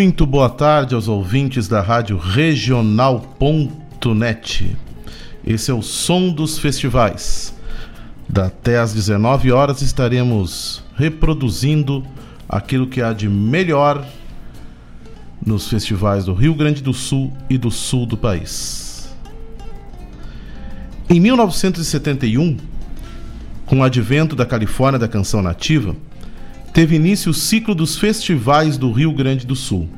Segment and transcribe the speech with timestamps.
[0.00, 3.26] Muito boa tarde aos ouvintes da Rádio Regional.net.
[5.44, 7.52] Esse é o Som dos Festivais.
[8.32, 12.06] Até às 19 horas estaremos reproduzindo
[12.48, 14.06] aquilo que há de melhor
[15.44, 19.12] nos festivais do Rio Grande do Sul e do sul do país.
[21.10, 22.56] Em 1971,
[23.66, 25.96] com o advento da Califórnia da Canção Nativa,
[26.78, 29.88] teve início o ciclo dos festivais do Rio Grande do Sul,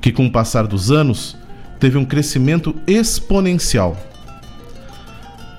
[0.00, 1.36] que com o passar dos anos
[1.80, 3.98] teve um crescimento exponencial.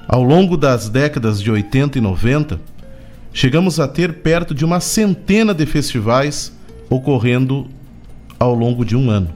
[0.07, 2.61] Ao longo das décadas de 80 e 90,
[3.33, 6.53] chegamos a ter perto de uma centena de festivais
[6.89, 7.67] ocorrendo
[8.39, 9.31] ao longo de um ano.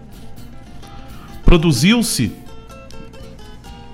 [1.43, 2.31] Produziu-se,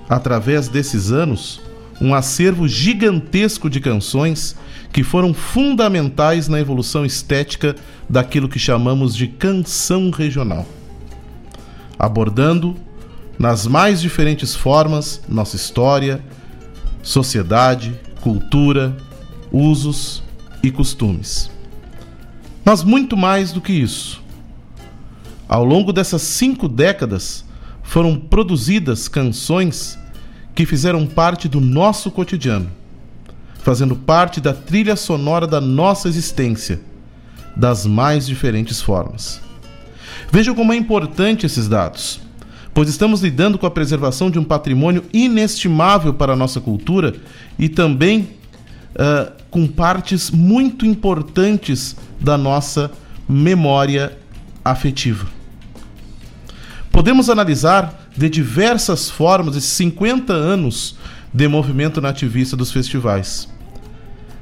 [0.08, 1.60] através desses anos,
[2.00, 4.54] um acervo gigantesco de canções
[4.92, 7.74] que foram fundamentais na evolução estética
[8.08, 10.66] daquilo que chamamos de canção regional,
[11.98, 12.76] abordando
[13.38, 16.22] nas mais diferentes formas nossa história,
[17.02, 18.96] sociedade, cultura,
[19.50, 20.22] usos
[20.62, 21.50] e costumes.
[22.64, 24.22] Mas muito mais do que isso.
[25.48, 27.44] Ao longo dessas cinco décadas,
[27.82, 29.98] foram produzidas canções
[30.54, 32.70] que fizeram parte do nosso cotidiano,
[33.62, 36.80] fazendo parte da trilha sonora da nossa existência,
[37.56, 39.40] das mais diferentes formas.
[40.30, 42.20] Vejam como é importante esses dados,
[42.74, 47.14] pois estamos lidando com a preservação de um patrimônio inestimável para a nossa cultura
[47.58, 48.30] e também
[48.94, 52.90] uh, com partes muito importantes da nossa
[53.28, 54.18] memória
[54.64, 55.26] afetiva.
[56.90, 60.96] Podemos analisar de diversas formas esses 50 anos
[61.32, 63.48] de movimento nativista dos festivais.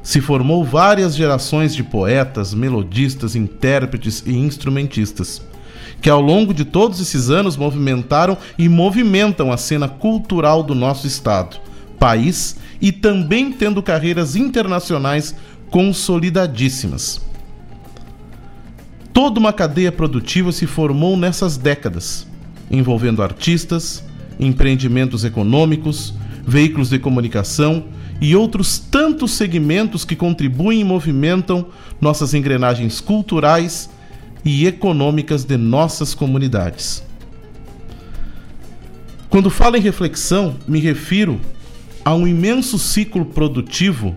[0.02, 5.42] Se formou várias gerações de poetas, melodistas, intérpretes e instrumentistas,
[6.00, 11.06] que ao longo de todos esses anos movimentaram e movimentam a cena cultural do nosso
[11.06, 11.58] estado,
[11.98, 15.34] país e também tendo carreiras internacionais
[15.70, 17.20] consolidadíssimas.
[19.12, 22.26] Toda uma cadeia produtiva se formou nessas décadas
[22.70, 24.04] envolvendo artistas,
[24.38, 26.14] empreendimentos econômicos,
[26.50, 27.84] veículos de comunicação
[28.20, 31.66] e outros tantos segmentos que contribuem e movimentam
[32.00, 33.88] nossas engrenagens culturais
[34.44, 37.04] e econômicas de nossas comunidades.
[39.28, 41.40] Quando falo em reflexão, me refiro
[42.04, 44.16] a um imenso ciclo produtivo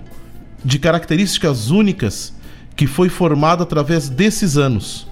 [0.66, 2.34] de características únicas
[2.76, 5.06] que foi formado através desses anos,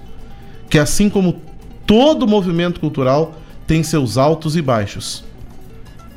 [0.68, 1.40] que assim como
[1.86, 5.24] todo movimento cultural tem seus altos e baixos.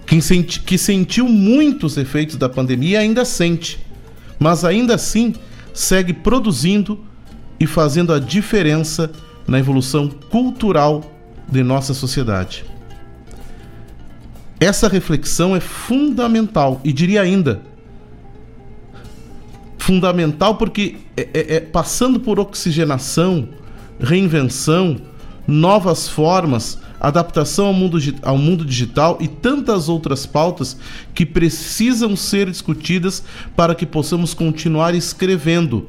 [0.06, 3.80] Quem senti, que sentiu muitos efeitos da pandemia ainda sente,
[4.40, 5.34] mas ainda assim
[5.74, 7.04] segue produzindo
[7.60, 9.12] e fazendo a diferença
[9.48, 11.04] na evolução cultural
[11.48, 12.66] de nossa sociedade.
[14.60, 17.62] Essa reflexão é fundamental e diria ainda
[19.86, 23.48] fundamental porque é, é, é passando por oxigenação,
[24.00, 24.98] reinvenção,
[25.48, 30.78] novas formas, adaptação ao mundo, ao mundo digital e tantas outras pautas
[31.14, 33.24] que precisam ser discutidas
[33.56, 35.88] para que possamos continuar escrevendo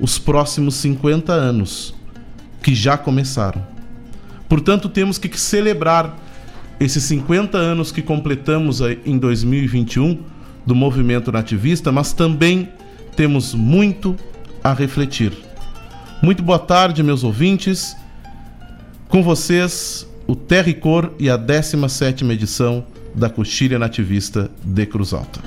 [0.00, 1.94] os próximos 50 anos
[2.62, 3.62] que já começaram.
[4.48, 6.18] Portanto, temos que celebrar
[6.78, 10.18] esses 50 anos que completamos em 2021
[10.66, 12.68] do movimento nativista, mas também
[13.16, 14.16] temos muito
[14.62, 15.32] a refletir.
[16.22, 17.96] Muito boa tarde, meus ouvintes.
[19.08, 22.84] Com vocês, o Terra e Cor e a 17ª edição
[23.14, 25.40] da Coxilha Nativista de Cruz Alta.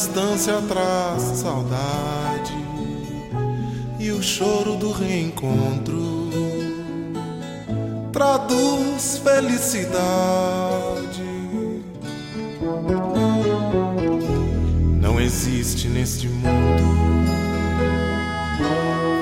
[0.00, 2.56] Distância traz saudade
[3.98, 6.30] e o choro do reencontro
[8.10, 9.90] traduz felicidade.
[15.02, 16.82] Não existe neste mundo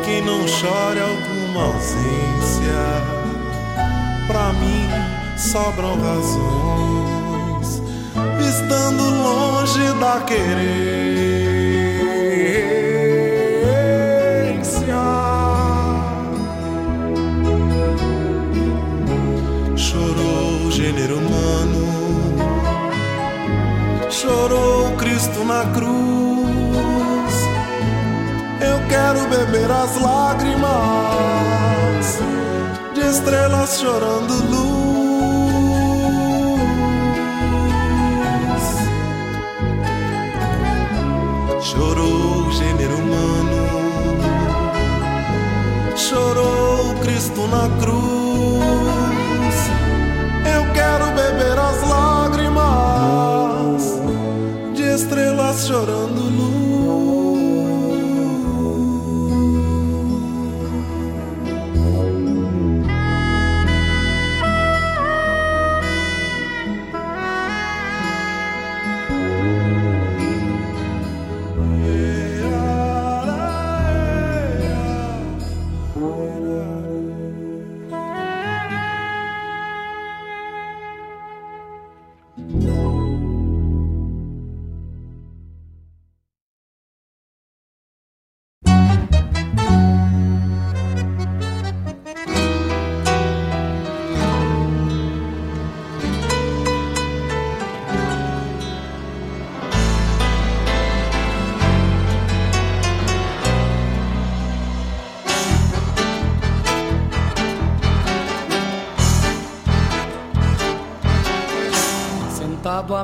[0.05, 2.79] quem não chore alguma ausência.
[4.29, 4.89] Pra mim
[5.37, 7.18] sobram razões,
[8.45, 10.69] estando longe da querência.
[19.77, 21.87] Chorou o gênero humano,
[24.11, 25.89] chorou Cristo na cruz.
[28.61, 30.69] Eu quero beber as lágrimas
[32.95, 34.78] de estrelas chorando luz.
[41.79, 43.57] Chorou o gênero humano,
[45.97, 49.57] chorou Cristo na cruz.
[50.57, 52.63] Eu quero beber as lágrimas
[54.75, 56.58] de estrelas chorando luz.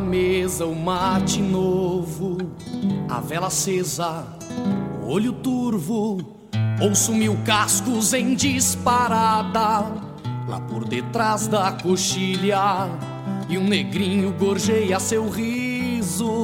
[0.05, 2.39] Mesa, o mate novo,
[3.09, 4.27] a vela acesa,
[5.03, 6.19] o olho turvo,
[6.81, 9.87] ouço mil cascos em disparada,
[10.47, 12.89] lá por detrás da coxilha,
[13.49, 16.44] e um negrinho gorjeia seu riso,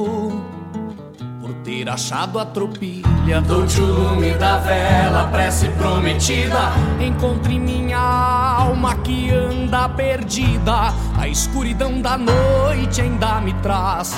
[1.81, 3.41] ter achado a tropilha.
[3.41, 11.99] Dou-te o lume da vela, prece prometida, encontre minha alma que anda perdida, a escuridão
[11.99, 14.15] da noite ainda me traz.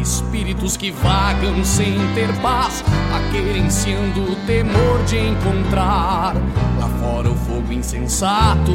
[0.00, 2.82] Espíritos que vagam sem ter paz,
[3.14, 6.34] aquerenciando o temor de encontrar
[6.78, 8.72] lá fora o fogo insensato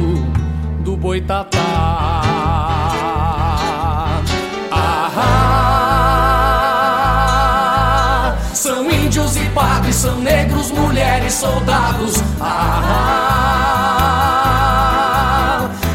[0.84, 1.73] do boitatá.
[10.04, 12.22] São negros, mulheres, soldados.
[12.38, 13.70] Ah,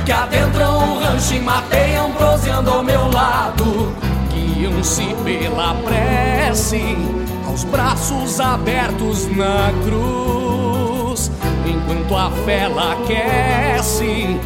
[0.04, 3.94] que adentram o rancho e mateiam, proseando ao meu lado.
[4.34, 6.98] Guiam-se pela prece,
[7.46, 11.30] aos braços abertos na cruz.
[11.68, 14.40] Enquanto a vela aquece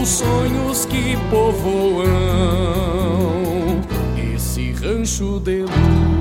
[0.00, 2.06] os sonhos que povoam
[4.16, 6.19] esse rancho de luz.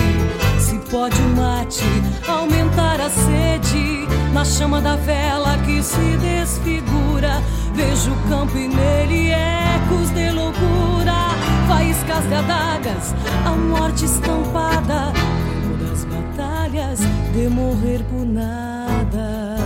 [0.58, 1.84] Se pode o mate
[2.26, 4.06] aumentar a sede.
[4.32, 7.42] Na chama da vela que se desfigura.
[7.74, 11.28] Vejo o campo e nele ecos de loucura.
[11.68, 15.12] Faíscas de adagas, a morte estampada.
[15.12, 17.00] Tempo das batalhas,
[17.34, 19.56] de morrer por nada.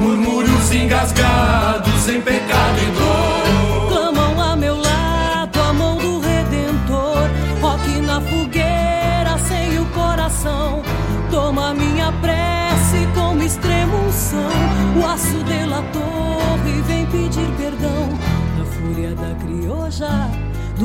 [0.00, 3.37] Murmúrios engasgados em pecado e dor.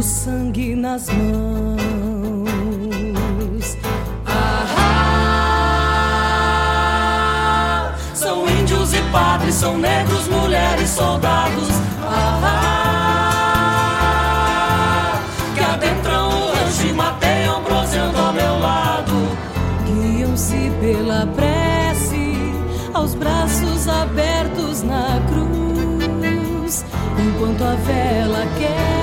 [0.04, 1.78] Sangue nas mãos.
[4.26, 5.56] Ah,
[8.14, 11.70] são índios e padres, são negros, mulheres, soldados.
[12.02, 12.84] Ah,
[15.56, 19.14] que adentram o rancho e mateiam, proseando ao meu lado.
[19.86, 22.36] Guiam-se pela prece,
[22.94, 26.84] aos braços abertos na cruz.
[27.18, 29.03] Enquanto a vela sonhos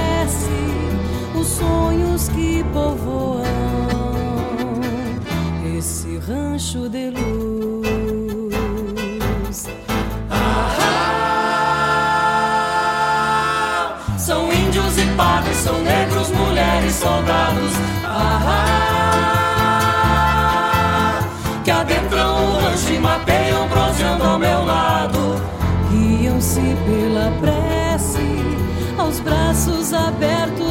[2.40, 3.44] que povoam
[5.76, 7.90] esse rancho de luz.
[10.30, 10.78] Ah,
[14.16, 17.72] são índios e padres, são negros, mulheres, soldados.
[18.06, 18.80] Ah,
[21.62, 25.38] que adentram o rancho e mateiam, proseando ao meu lado.
[25.90, 28.42] Guiam-se pela prece,
[28.96, 30.69] aos braços abertos.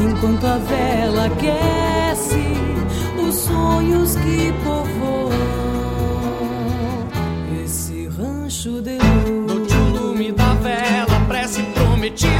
[0.00, 2.54] Enquanto a vela aquece
[3.28, 5.30] os sonhos que povoam
[7.64, 9.46] esse rancho de luz.
[9.46, 12.37] Dou-te o lume da vela, prece prometida.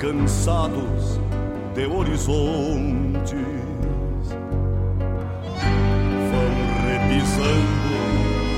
[0.00, 1.20] Cansados
[1.74, 3.34] de horizontes
[6.30, 6.50] vão
[6.88, 7.92] repisando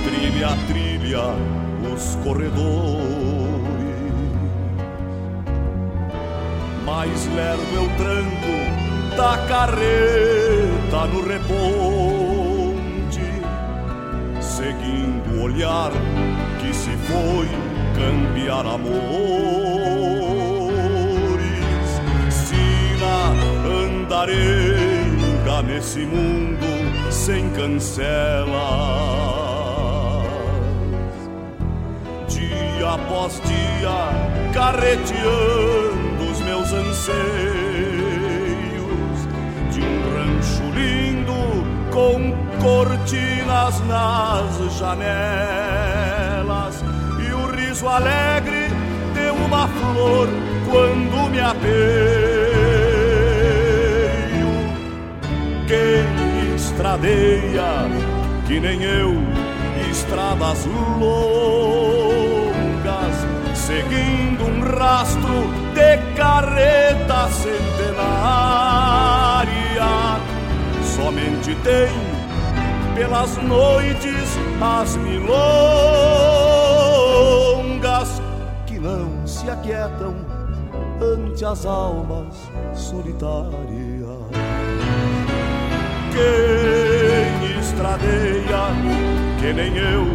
[0.04, 1.34] trilha a trilha
[1.92, 2.62] os corredores.
[6.84, 8.54] Mais lerdo eu tranco
[9.16, 13.20] da carreta no reponte,
[14.40, 15.90] seguindo o olhar
[16.60, 17.48] que se foi
[17.96, 19.71] cambiar amores.
[24.22, 26.66] Andarenga nesse mundo
[27.10, 28.58] sem cancela.
[32.28, 34.10] Dia após dia,
[34.52, 37.16] carreteando os meus anseios
[39.72, 41.32] de um rancho lindo
[41.90, 46.84] com cortinas nas janelas
[47.18, 48.68] e o riso alegre
[49.14, 50.28] de uma flor
[50.70, 52.31] quando me apeio.
[56.72, 57.86] Estradeia
[58.46, 59.12] que nem eu
[59.90, 60.64] estradas
[60.98, 61.26] longas,
[63.54, 67.92] seguindo um rastro de carreta centenária.
[70.82, 71.92] Somente tem
[72.94, 75.42] pelas noites as milongas
[78.66, 80.14] que não se aquietam
[81.00, 83.71] ante as almas solitárias.
[86.12, 88.64] Quem estradeia,
[89.40, 90.06] que nem eu,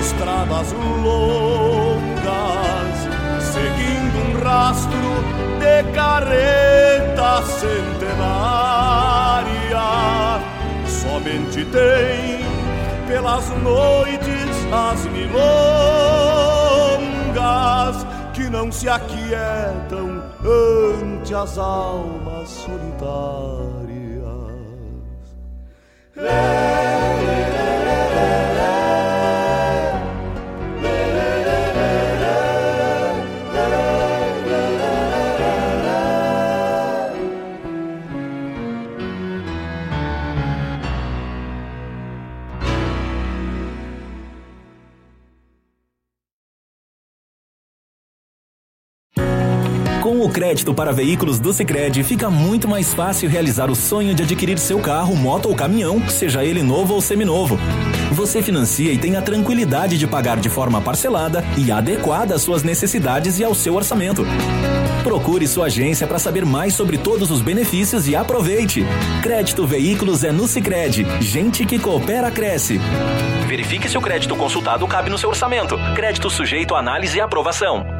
[0.00, 2.98] estradas longas,
[3.40, 5.10] seguindo um rastro
[5.60, 8.70] de carreta centenária.
[10.86, 12.40] Somente tem
[13.06, 15.30] pelas noites as milongas
[18.32, 23.69] que não se aquietam ante as almas solitárias.
[26.20, 26.99] Com
[50.30, 54.60] o crédito para veículos do Sicredi, fica muito mais fácil realizar o sonho de adquirir
[54.60, 57.58] seu carro, moto ou caminhão, seja ele novo ou seminovo.
[58.12, 62.62] Você financia e tem a tranquilidade de pagar de forma parcelada e adequada às suas
[62.62, 64.24] necessidades e ao seu orçamento.
[65.02, 68.84] Procure sua agência para saber mais sobre todos os benefícios e aproveite.
[69.24, 71.04] Crédito Veículos é no Sicredi.
[71.20, 72.78] Gente que coopera cresce.
[73.48, 75.76] Verifique se o crédito consultado cabe no seu orçamento.
[75.96, 77.99] Crédito sujeito a análise e aprovação.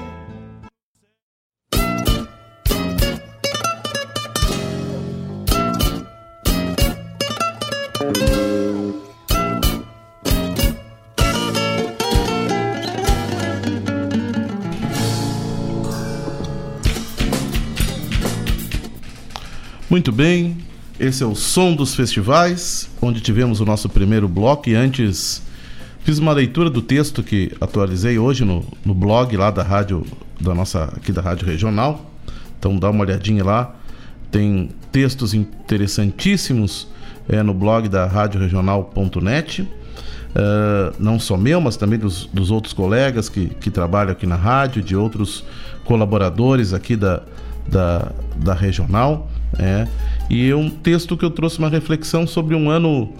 [19.91, 20.55] Muito bem,
[20.97, 25.41] esse é o som dos festivais, onde tivemos o nosso primeiro bloco e antes
[25.99, 30.05] fiz uma leitura do texto que atualizei hoje no, no blog lá da rádio,
[30.39, 32.09] da nossa, aqui da Rádio Regional.
[32.57, 33.75] Então dá uma olhadinha lá.
[34.31, 36.87] Tem textos interessantíssimos
[37.27, 39.63] é, no blog da radioregional.net.
[39.63, 44.37] Uh, não só meu, mas também dos, dos outros colegas que, que trabalham aqui na
[44.37, 45.43] rádio, de outros
[45.83, 47.23] colaboradores aqui da,
[47.67, 49.29] da, da regional.
[49.59, 49.87] É,
[50.29, 53.13] e é um texto que eu trouxe uma reflexão sobre um ano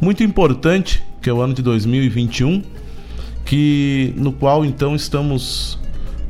[0.00, 2.62] muito importante, que é o ano de 2021,
[3.44, 5.78] que no qual então estamos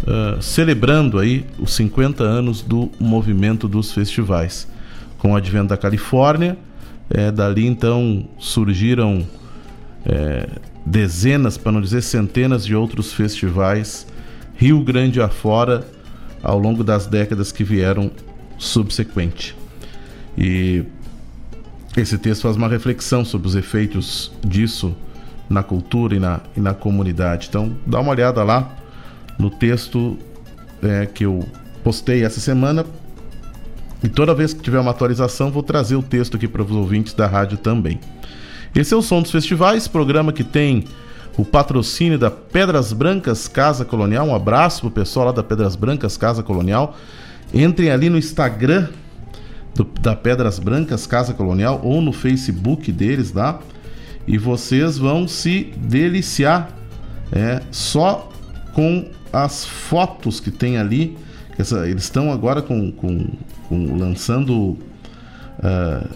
[0.03, 4.69] uh, celebrando aí os 50 anos do movimento dos festivais.
[5.19, 6.57] Com o advento da Califórnia,
[7.11, 9.27] é, dali então surgiram
[10.05, 10.49] é,
[10.85, 14.07] dezenas, para não dizer centenas de outros festivais,
[14.57, 15.87] Rio Grande afora,
[16.43, 18.11] ao longo das décadas que vieram
[18.59, 19.57] subsequente.
[20.37, 20.85] E
[21.97, 24.95] esse texto faz uma reflexão sobre os efeitos disso
[25.49, 27.47] na cultura e na, e na comunidade.
[27.49, 28.77] Então, dá uma olhada lá
[29.39, 30.19] no texto
[30.83, 31.47] é, que eu
[31.83, 32.85] postei essa semana.
[34.03, 37.15] E toda vez que tiver uma atualização, vou trazer o texto aqui para os ouvintes
[37.15, 38.01] da rádio também.
[38.75, 40.85] Esse é o Som dos Festivais, programa que tem
[41.37, 44.27] o patrocínio da Pedras Brancas Casa Colonial.
[44.27, 46.97] Um abraço pro pessoal lá da Pedras Brancas Casa Colonial.
[47.53, 48.89] Entrem ali no Instagram
[49.75, 53.61] do, da Pedras Brancas Casa Colonial ou no Facebook deles lá
[54.27, 56.71] e vocês vão se deliciar
[57.33, 58.31] é, só
[58.73, 61.17] com as fotos que tem ali.
[61.59, 63.27] Essa, eles estão agora com, com,
[63.69, 64.77] com lançando
[65.59, 66.09] uh,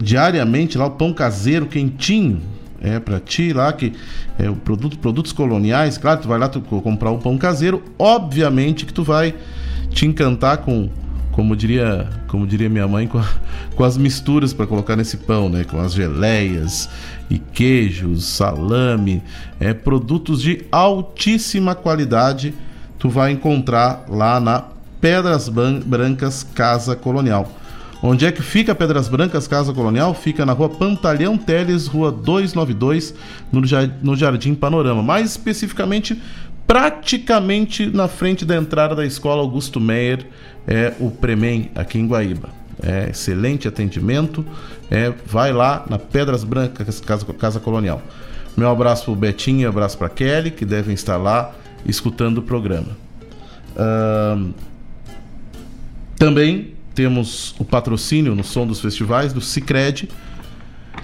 [0.00, 2.40] diariamente lá o pão caseiro quentinho
[2.80, 3.94] é para ti lá que
[4.38, 5.96] é o produto produtos coloniais.
[5.96, 7.82] Claro tu vai lá tu, comprar o pão caseiro.
[7.98, 9.34] Obviamente que tu vai
[9.94, 10.90] te encantar com
[11.30, 13.26] como diria como diria minha mãe com, a,
[13.74, 16.88] com as misturas para colocar nesse pão né com as geleias
[17.30, 19.22] e queijos salame
[19.58, 22.54] é produtos de altíssima qualidade
[22.98, 24.64] tu vai encontrar lá na
[25.00, 27.50] Pedras Brancas Casa Colonial
[28.06, 30.12] Onde é que fica Pedras Brancas, Casa Colonial?
[30.12, 33.14] Fica na rua Pantalhão Teles, rua 292,
[34.02, 35.02] no Jardim Panorama.
[35.02, 36.20] Mais especificamente,
[36.66, 40.26] praticamente na frente da entrada da escola Augusto Meyer,
[40.66, 42.48] é o Premem, aqui em Guaíba.
[42.82, 44.44] É, excelente atendimento.
[44.90, 48.02] É, vai lá na Pedras Brancas, Casa, Casa Colonial.
[48.56, 51.52] Meu abraço para o Betinho e abraço para Kelly, que devem estar lá
[51.86, 52.96] escutando o programa.
[56.16, 60.08] Também temos o patrocínio no som dos festivais do Cicred.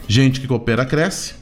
[0.07, 1.35] Gente que coopera cresce.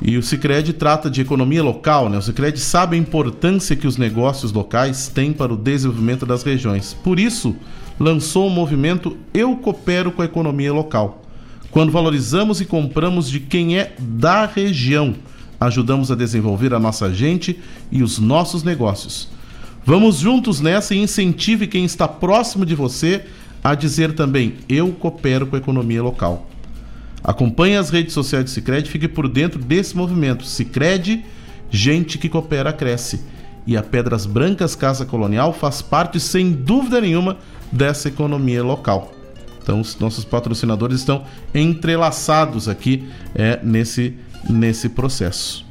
[0.00, 2.18] E o Cicred trata de economia local, né?
[2.18, 6.92] O Cicred sabe a importância que os negócios locais têm para o desenvolvimento das regiões.
[6.92, 7.56] Por isso,
[7.98, 11.22] lançou o movimento Eu Coopero com a Economia Local.
[11.70, 15.14] Quando valorizamos e compramos de quem é da região,
[15.58, 17.58] ajudamos a desenvolver a nossa gente
[17.90, 19.28] e os nossos negócios.
[19.84, 23.24] Vamos juntos nessa e incentive quem está próximo de você
[23.62, 26.46] a dizer também: eu coopero com a economia local.
[27.26, 30.44] Acompanhe as redes sociais do Sicredi, fique por dentro desse movimento.
[30.44, 31.24] Sicredi,
[31.68, 33.20] gente que coopera cresce.
[33.66, 37.36] E a Pedras Brancas Casa Colonial faz parte sem dúvida nenhuma
[37.72, 39.10] dessa economia local.
[39.60, 44.14] Então, os nossos patrocinadores estão entrelaçados aqui é, nesse,
[44.48, 45.66] nesse processo.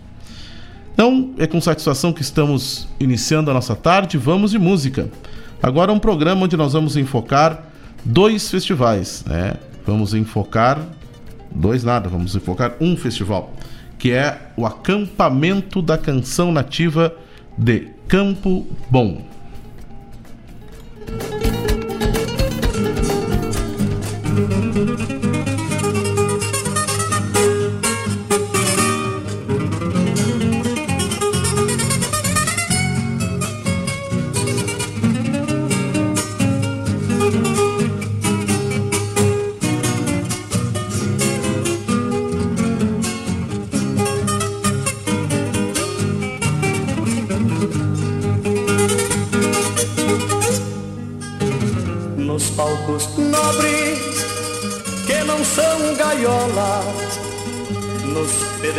[0.94, 4.18] Então, é com satisfação que estamos iniciando a nossa tarde.
[4.18, 5.10] Vamos de música.
[5.64, 7.72] Agora um programa onde nós vamos enfocar
[8.04, 9.54] dois festivais, né?
[9.86, 10.86] Vamos enfocar
[11.56, 13.54] dois nada, vamos enfocar um festival,
[13.98, 17.16] que é o acampamento da canção nativa
[17.58, 19.35] de Campo Bom.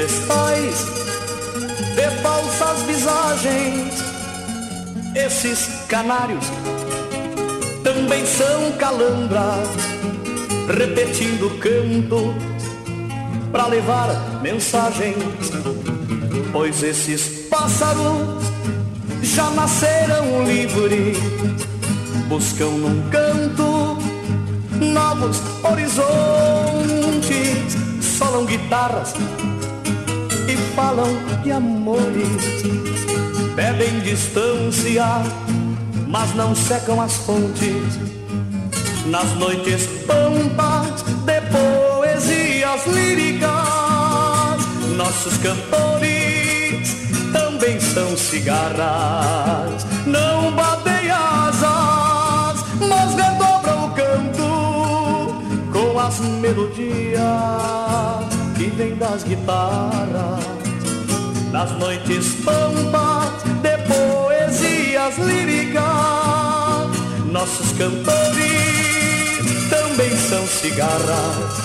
[0.06, 0.86] Pedestais
[1.94, 4.04] de falsas visagens.
[5.14, 6.44] Esses canários
[7.82, 9.68] também são calambras,
[10.68, 12.34] repetindo canto
[13.50, 15.16] para levar mensagens.
[16.52, 18.44] Pois esses pássaros
[19.22, 21.18] já nasceram livres,
[22.28, 23.96] buscam num canto
[24.78, 26.06] novos horizontes,
[28.00, 29.14] solam guitarras
[30.86, 32.62] falam de amores.
[33.56, 35.04] Bebem distância,
[36.06, 37.98] mas não secam as fontes.
[39.06, 43.50] Nas noites pampas de poesias líricas,
[44.96, 46.96] nossos cantores
[47.32, 49.84] também são cigarras.
[50.06, 55.34] Não batem asas, mas redobram o canto
[55.72, 57.56] com as melodias
[58.56, 60.55] que vem das guitarras,
[61.56, 65.82] nas noites pampas de poesias líricas.
[67.32, 68.44] Nossos cantores
[69.70, 71.56] também são cigarras,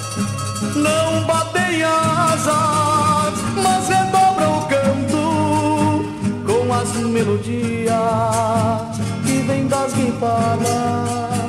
[0.78, 6.06] não batem asas, mas redobram o canto
[6.46, 7.92] com as melodias
[9.26, 11.41] que vem das guitarras.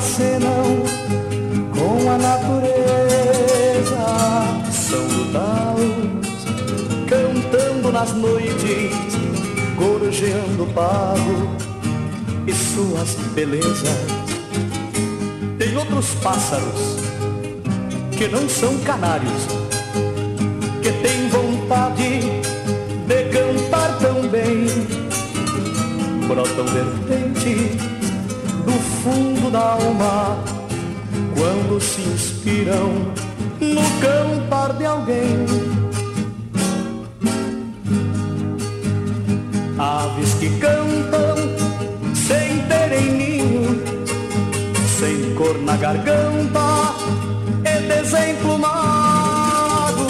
[0.00, 0.82] Contracenam
[1.74, 2.70] com a natureza.
[4.72, 6.46] São ludaus
[7.06, 8.94] cantando nas noites,
[9.76, 11.54] gorjeando pago
[12.46, 13.88] e suas belezas.
[15.58, 16.96] Tem outros pássaros
[18.16, 19.46] que não são canários,
[20.82, 22.20] que têm vontade
[23.06, 24.66] de cantar tão bem.
[26.26, 27.89] Brotam vertentes
[29.02, 30.38] fundo da alma
[31.34, 32.92] quando se inspiram
[33.60, 35.46] no cantar de alguém.
[39.78, 41.36] Aves que cantam
[42.14, 43.82] sem terem ninho,
[44.98, 46.94] sem cor na garganta
[47.64, 50.06] e desemplumado,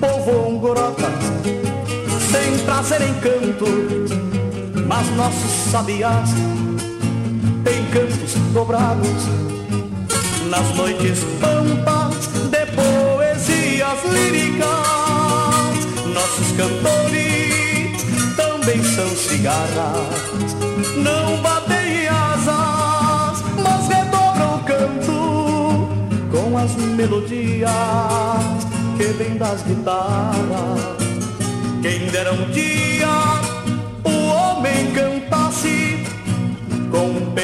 [0.00, 1.06] povoam grotas
[2.32, 3.66] sem trazerem canto,
[4.88, 6.55] mas nossos sabiás
[8.56, 9.22] dobrados
[10.48, 14.66] nas noites pampas de poesias líricas.
[16.14, 18.02] Nossos cantores
[18.34, 20.56] também são cigarras,
[20.96, 25.88] não batem asas, mas redobram o canto
[26.30, 27.70] com as melodias
[28.96, 30.96] que vêm das guitarras.
[31.82, 33.25] Quem dera um dia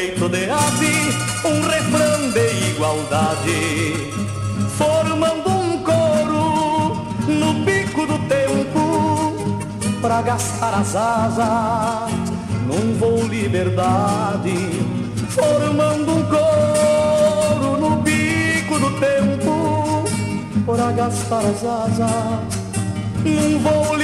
[0.02, 4.10] peito de ave, um refrão de igualdade,
[4.76, 9.54] formando um coro no pico do tempo,
[10.00, 12.12] pra gastar as asas
[12.66, 14.56] num voo liberdade,
[15.28, 20.04] formando um coro no pico do tempo,
[20.66, 22.58] pra gastar as asas
[23.24, 24.01] num voo liberdade.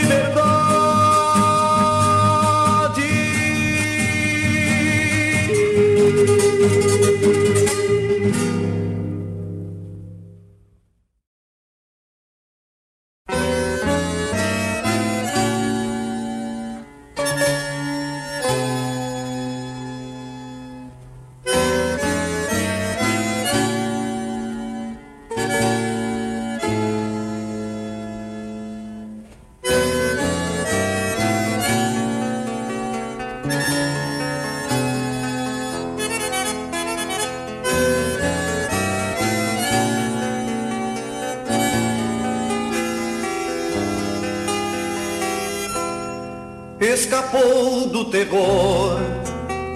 [48.10, 48.98] Terror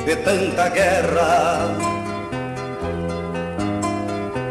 [0.04, 1.70] de tanta guerra.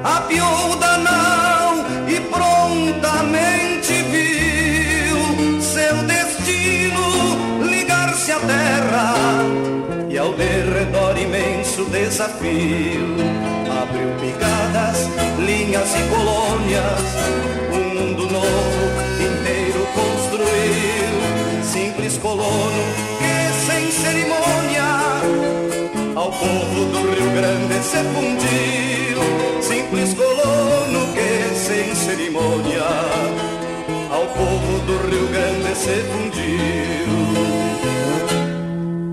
[0.04, 9.14] Apiou da não e prontamente viu seu destino ligar-se à terra
[10.10, 13.16] e ao derredor imenso desafio
[13.82, 15.08] abriu picadas,
[15.40, 17.02] linhas e colônias,
[17.74, 18.82] um mundo novo
[19.20, 23.21] inteiro construiu simples colono
[23.66, 24.90] sem cerimônia
[26.16, 29.22] ao povo do Rio Grande se fundiu.
[29.62, 32.84] Simples colono que sem cerimônia
[34.10, 37.12] ao povo do Rio Grande se fundiu.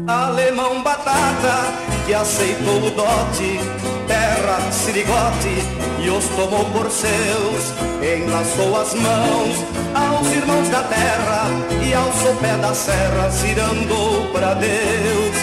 [0.07, 1.75] Alemão batata
[2.07, 3.61] que aceitou o dote,
[4.07, 5.57] terra, sirigote
[6.03, 11.47] e os tomou por seus, enlaçou as mãos aos irmãos da terra
[11.87, 15.37] e ao sopé da serra cirandou para Deus.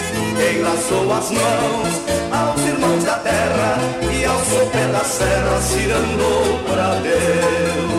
[0.56, 3.78] Enlaçou as mãos aos irmãos da terra
[4.12, 7.95] e ao sopé da serra cirandou para Deus.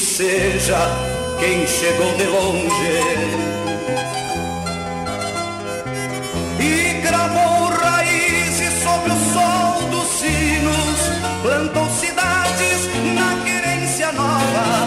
[0.00, 0.78] Seja
[1.38, 3.00] quem chegou de longe
[6.58, 10.98] e gravou raízes sobre o sol dos sinos,
[11.42, 14.86] plantou cidades na querência nova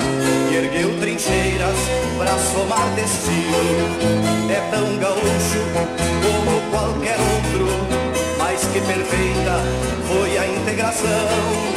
[0.51, 1.77] e ergueu trincheiras
[2.17, 4.49] para somar destino.
[4.49, 5.61] É tão gaúcho
[6.23, 9.61] como qualquer outro, mais que perfeita
[10.07, 11.74] foi a integração.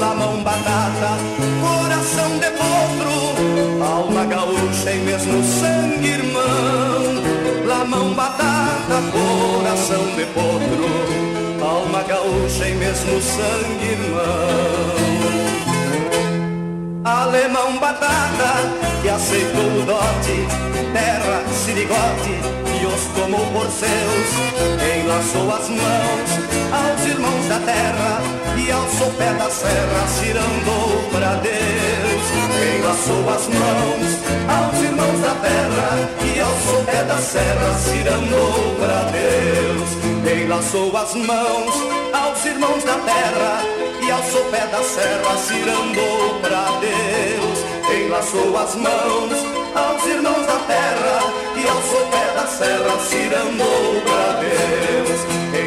[0.00, 1.18] Lamão batata,
[1.60, 7.66] coração de potro, alma gaúcha e mesmo sangue irmão.
[7.66, 10.88] Lamão batata, coração de potro,
[11.64, 15.08] alma gaúcha e mesmo sangue irmão.
[17.04, 18.70] Alemão batata
[19.02, 20.46] que aceitou o dote,
[20.92, 22.57] terra, sirigote
[22.98, 24.28] os tomou por seus.
[24.98, 26.30] Enlaçou as mãos
[26.72, 28.20] aos irmãos da terra
[28.56, 32.26] e ao sopé da serra cirandou pra Deus.
[32.76, 34.10] Enlaçou as mãos
[34.48, 35.88] aos irmãos da terra
[36.34, 39.88] e ao sopé da serra cirandou pra Deus.
[40.42, 41.74] Enlaçou as mãos
[42.12, 43.62] aos irmãos da terra
[44.02, 47.58] e ao sopé da serra cirandou pra Deus.
[47.90, 49.32] Enlaçou as mãos
[49.74, 52.07] aos irmãos da terra e ao sopé
[52.88, 55.20] da serra cirandou pra Deus.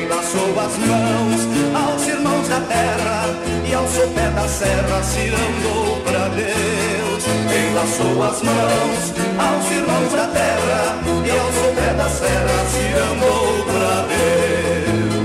[0.03, 1.41] Enlaçou as mãos
[1.75, 3.25] aos irmãos da terra
[3.63, 7.23] e ao sopé da serra cirandou pra Deus.
[7.69, 15.20] Enlaçou as mãos aos irmãos da terra e ao sopé da serra cirandou pra Deus.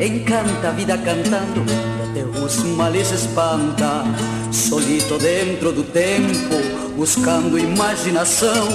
[0.00, 4.04] Encanta a vida cantando e até os males espanta.
[4.52, 6.54] Solito dentro do tempo,
[6.96, 8.68] buscando imaginação,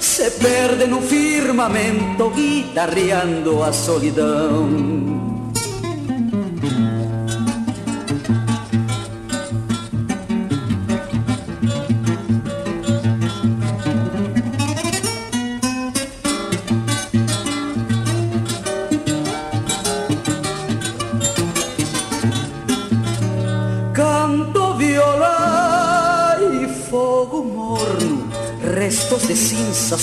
[0.00, 5.13] se perde no firmamento, guitarreando a solidão.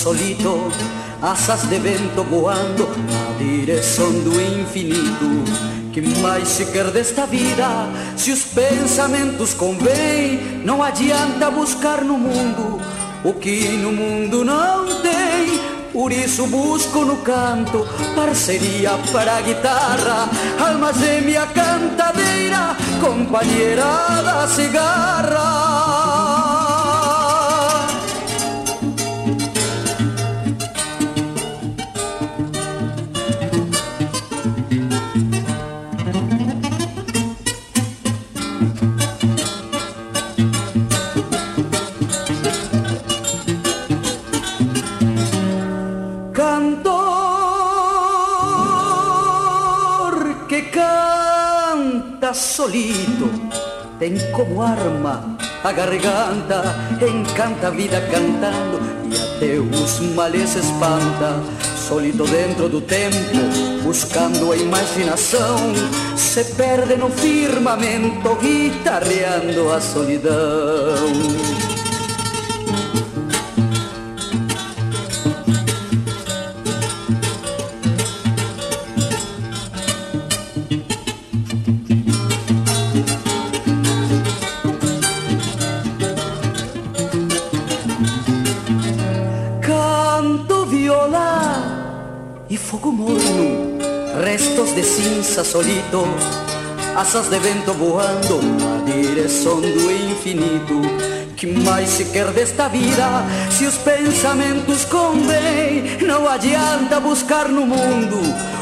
[0.02, 0.72] Solito,
[1.22, 5.44] asas de vento voando na direção do infinito.
[5.92, 7.68] Que mais se quer desta vida?
[8.16, 12.80] Se os pensamentos convêm, não adianta buscar no mundo
[13.22, 15.60] o que no mundo não tem.
[15.92, 17.86] Por isso busco no canto
[18.16, 20.28] parceria para a guitarra,
[20.58, 23.84] alma gêmea cantadeira, companheira
[24.24, 25.71] da cigarra.
[52.62, 53.28] Solito,
[53.98, 56.62] tem como arma a garganta,
[57.00, 58.78] encanta a vida cantando
[59.10, 61.42] e até os males espanta.
[61.76, 63.16] Solito dentro do tempo,
[63.82, 65.58] buscando a imaginação,
[66.16, 71.41] se perde no firmamento, guitarreando a solidão.
[96.96, 100.80] Asas de vento voando na direção do infinito.
[101.36, 105.98] Que mais se quer desta vida se os pensamentos convém?
[106.06, 108.18] Não adianta buscar no mundo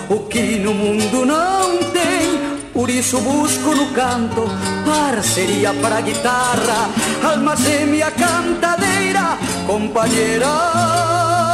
[0.08, 2.40] o que no mundo não tem.
[2.72, 4.42] Por isso busco no canto
[4.86, 6.90] parceria para a guitarra,
[7.22, 9.36] alma gêmea cantadeira,
[9.66, 11.49] companheira.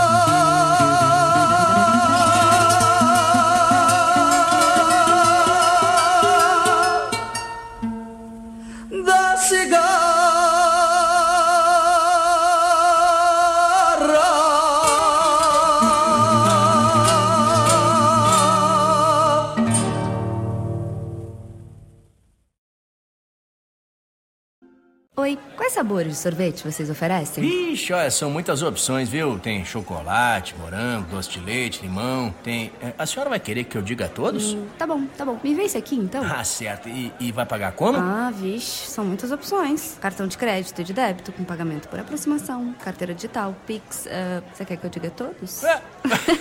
[25.87, 27.45] Sabores de sorvete vocês oferecem?
[27.73, 29.39] Ixi, olha, são muitas opções, viu?
[29.39, 32.73] Tem chocolate, morango, doce de leite, limão, tem...
[32.83, 34.55] É, a senhora vai querer que eu diga todos?
[34.55, 35.39] Hum, tá bom, tá bom.
[35.45, 36.25] Me vê esse aqui, então.
[36.25, 36.89] Ah, certo.
[36.89, 37.99] E, e, vai pagar como?
[37.99, 39.97] Ah, vixe, são muitas opções.
[40.01, 44.07] Cartão de crédito e de débito, com pagamento por aproximação, carteira digital, Pix...
[44.07, 45.63] Uh, você quer que eu diga todos?
[45.63, 45.81] É.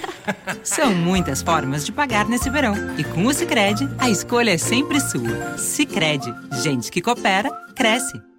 [0.64, 2.74] são muitas formas de pagar nesse verão.
[2.98, 5.58] E com o Cicred, a escolha é sempre sua.
[5.58, 6.34] Cicred.
[6.64, 8.35] Gente que coopera, cresce.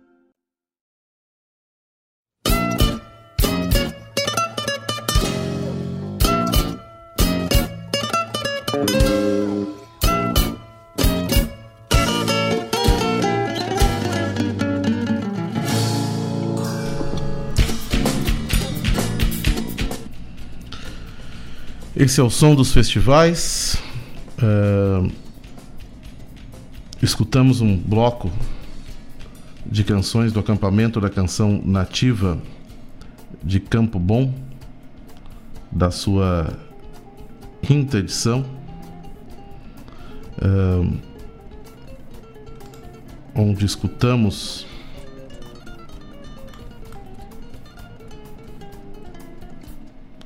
[22.07, 23.83] Esse é o som dos festivais.
[24.39, 25.11] Uh,
[27.03, 28.31] escutamos um bloco
[29.65, 32.39] de canções do acampamento da canção nativa
[33.43, 34.33] de Campo Bom,
[35.73, 36.57] da sua
[37.63, 38.45] quinta edição.
[40.39, 40.99] Uh,
[43.35, 44.67] onde escutamos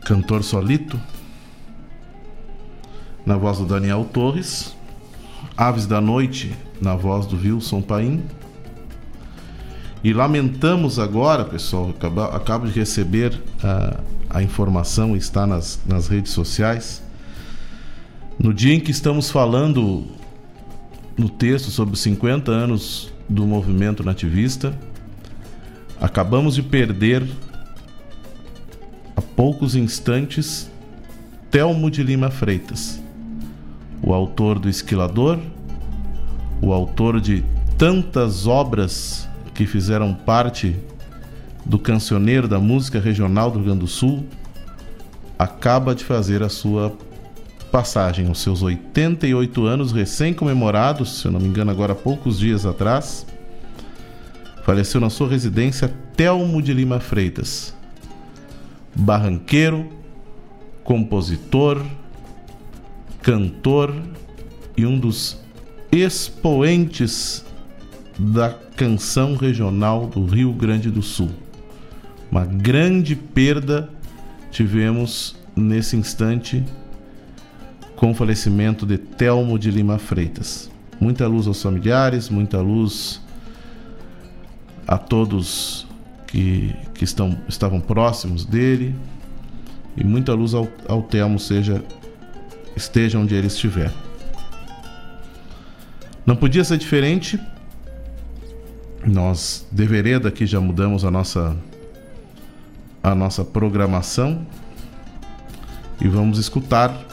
[0.04, 1.00] Cantor Solito
[3.24, 4.74] na voz do Daniel Torres,
[5.56, 8.24] Aves da Noite, na voz do Wilson Paim.
[10.02, 11.94] E lamentamos agora, pessoal,
[12.32, 14.00] acabo, de receber a,
[14.30, 17.02] a informação, está nas, nas redes sociais.
[18.42, 20.06] No dia em que estamos falando
[21.14, 24.74] no texto sobre os 50 anos do movimento nativista,
[26.00, 27.22] acabamos de perder
[29.14, 30.70] há poucos instantes
[31.50, 32.98] Telmo de Lima Freitas
[34.02, 35.38] o autor do Esquilador,
[36.62, 37.44] o autor de
[37.76, 40.74] tantas obras que fizeram parte
[41.66, 44.24] do cancioneiro da música regional do Rio Grande do Sul,
[45.38, 46.96] acaba de fazer a sua
[47.70, 52.66] passagem aos seus 88 anos recém-comemorados, se eu não me engano, agora há poucos dias
[52.66, 53.26] atrás.
[54.64, 57.74] Faleceu na sua residência Telmo de Lima Freitas,
[58.94, 59.88] barranqueiro,
[60.84, 61.84] compositor,
[63.22, 63.94] cantor
[64.76, 65.40] e um dos
[65.92, 67.44] expoentes
[68.18, 71.30] da canção regional do Rio Grande do Sul.
[72.30, 73.88] Uma grande perda
[74.50, 76.64] tivemos nesse instante
[78.00, 80.70] com o falecimento de Telmo de Lima Freitas.
[80.98, 83.20] Muita luz aos familiares, muita luz
[84.88, 85.86] a todos
[86.26, 88.96] que, que estão, estavam próximos dele
[89.98, 91.84] e muita luz ao, ao Telmo, seja
[92.74, 93.92] esteja onde ele estiver.
[96.24, 97.38] Não podia ser diferente.
[99.06, 101.54] Nós de vereda aqui já mudamos a nossa
[103.02, 104.46] a nossa programação
[106.00, 107.09] e vamos escutar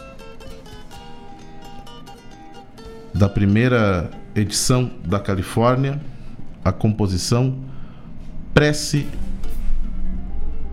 [3.14, 6.00] da primeira edição da Califórnia
[6.64, 7.56] a composição
[8.54, 9.08] Prece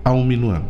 [0.04, 0.66] ao Minuano.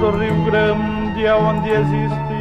[0.00, 2.40] Do Rio Grande, onde existe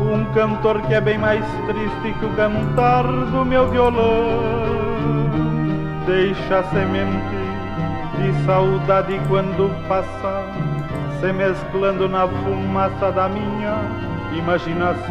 [0.00, 4.24] um cantor que é bem mais triste que o cantar do meu violão.
[6.06, 7.44] Deixa semente
[8.16, 10.42] de saudade quando passa,
[11.20, 13.76] se mesclando na fumaça da minha
[14.34, 15.04] imaginação.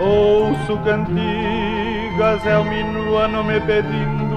[0.00, 4.36] Ouço cantigas, é o minuano me pedindo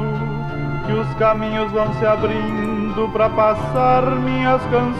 [0.85, 2.58] que os caminhos vão se abrindo
[2.99, 4.99] mundo para passar minhas canções,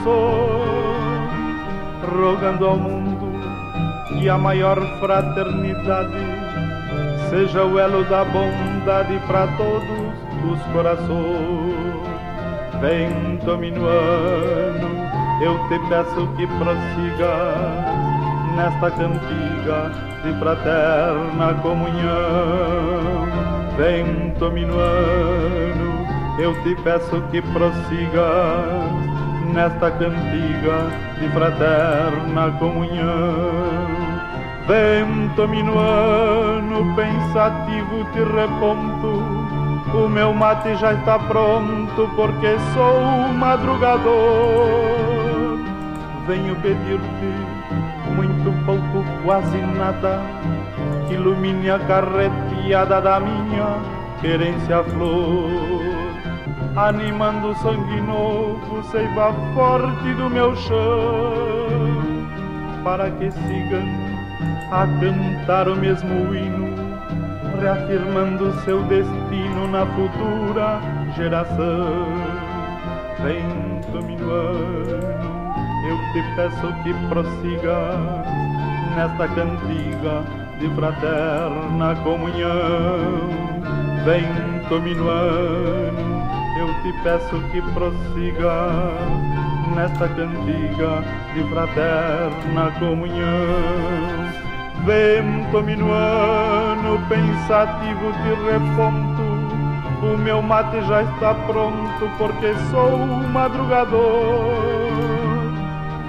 [2.15, 3.27] rogando ao mundo
[4.07, 6.17] que a maior fraternidade
[7.29, 10.13] seja o elo da bondade para todos
[10.49, 11.09] os corações.
[12.79, 14.89] Vento minuano,
[15.41, 17.57] eu te peço que prossigas
[18.55, 19.91] nesta cantiga
[20.23, 23.27] de fraterna comunhão.
[23.77, 25.88] Vento minuano
[26.39, 29.09] eu te peço que prossigas
[29.53, 30.87] nesta cantiga
[31.19, 33.89] de fraterna comunhão.
[34.65, 39.21] Vento minuano, pensativo te reponto,
[39.97, 44.09] o meu mate já está pronto porque sou madrugador.
[46.25, 50.21] Venho pedir-te muito pouco, quase nada,
[51.07, 53.79] que ilumine a carreteada da minha
[54.21, 55.88] querência flor
[56.87, 62.23] animando o sangue novo, seiva forte do meu chão,
[62.85, 63.83] para que sigam
[64.71, 66.69] a cantar o mesmo hino,
[67.59, 70.79] reafirmando seu destino na futura
[71.17, 72.07] geração.
[73.21, 75.01] Vento minuano,
[75.85, 78.25] eu te peço que prossigas
[78.95, 80.23] nesta cantiga
[80.59, 83.49] de fraterna comunhão.
[84.05, 86.18] Vento minuano,
[86.59, 88.67] eu te peço que prossiga
[89.73, 91.03] nesta cantiga
[91.33, 94.49] de fraterna comunhão.
[94.85, 99.21] Vento minuano, pensativo te reponto,
[100.05, 102.97] o meu mate já está pronto porque sou
[103.31, 103.99] madrugador.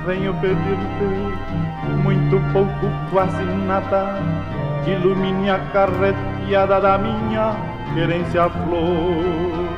[0.07, 4.19] Venho pedir-te muito pouco, quase nada,
[4.85, 7.55] que ilumine a carreteada da minha
[7.95, 9.70] querência flor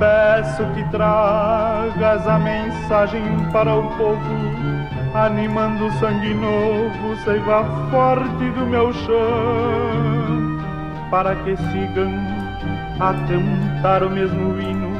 [0.00, 3.22] peço que tragas a mensagem
[3.52, 4.18] para o povo,
[5.14, 10.58] animando o sangue novo, seiva forte do meu chão,
[11.10, 12.10] para que sigam
[12.98, 14.90] a cantar o mesmo hino,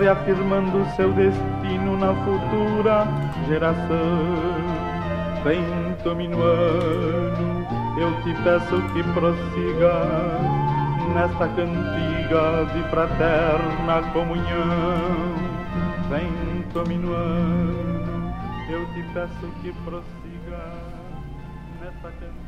[0.00, 3.06] reafirmando seu destino na futura
[3.46, 4.88] geração.
[5.44, 7.66] Vento minuano,
[7.98, 10.67] eu te peço que prossigas
[11.14, 15.48] nesta cantiga de fraterna comunhão.
[16.08, 18.34] Vento minuano,
[18.70, 20.62] eu te peço que prossiga
[21.80, 22.47] nesta cantiga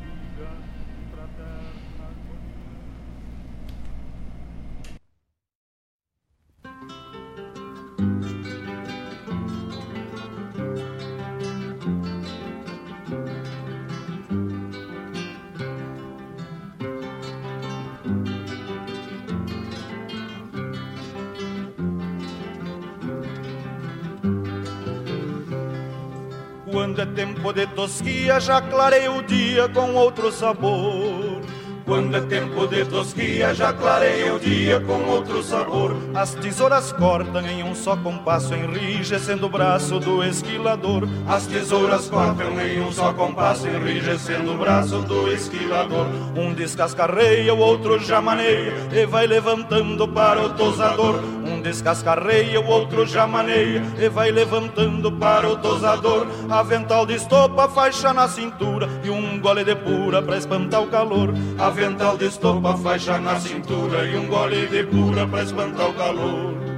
[26.91, 31.41] Quando é tempo de tosquia, já clarei o dia com outro sabor.
[31.85, 35.97] Quando é tempo de tosquia, já clarei o dia com outro sabor.
[36.15, 41.09] As tesouras cortam em um só compasso, enrijecendo o braço do esquilador.
[41.29, 46.07] As tesouras cortam em um só compasso, enrijecendo o braço do esquilador.
[46.37, 51.21] Um descascarreia, o outro já maneia, e vai levantando para o tosador.
[51.61, 56.27] Descascarreia, o outro já maneia, e vai levantando para o tosador.
[56.49, 61.35] Avental de estopa, faixa na cintura, e um gole de pura pra espantar o calor.
[61.59, 66.70] Avental de estopa, faixa na cintura e um gole de pura pra espantar o calor.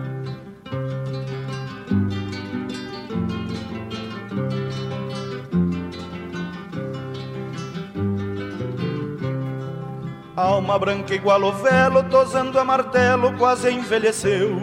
[10.43, 14.61] Alma branca igual o velo, tosando a martelo, quase envelheceu.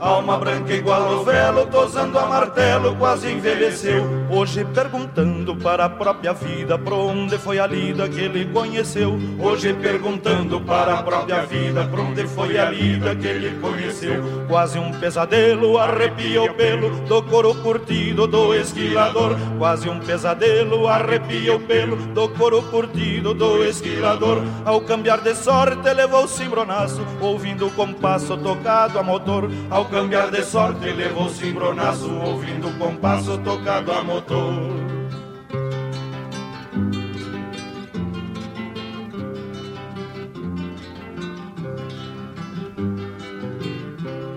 [0.00, 4.25] Alma branca igual o velo, tosando a martelo, quase envelheceu.
[4.28, 9.16] Hoje perguntando para a própria vida, por onde foi a lida que ele conheceu.
[9.38, 14.24] Hoje perguntando para a própria vida, por onde foi a lida que ele conheceu.
[14.48, 19.36] Quase um pesadelo arrepia o pelo do couro curtido do esquilador.
[19.58, 24.42] Quase um pesadelo arrepia o pelo do couro curtido do esquilador.
[24.64, 29.48] Ao cambiar de sorte, levou o cimbronaço, ouvindo o compasso tocado a motor.
[29.70, 34.15] Ao cambiar de sorte levou cimbronaço ouvindo o compasso tocado a motor.
[34.16, 34.95] motor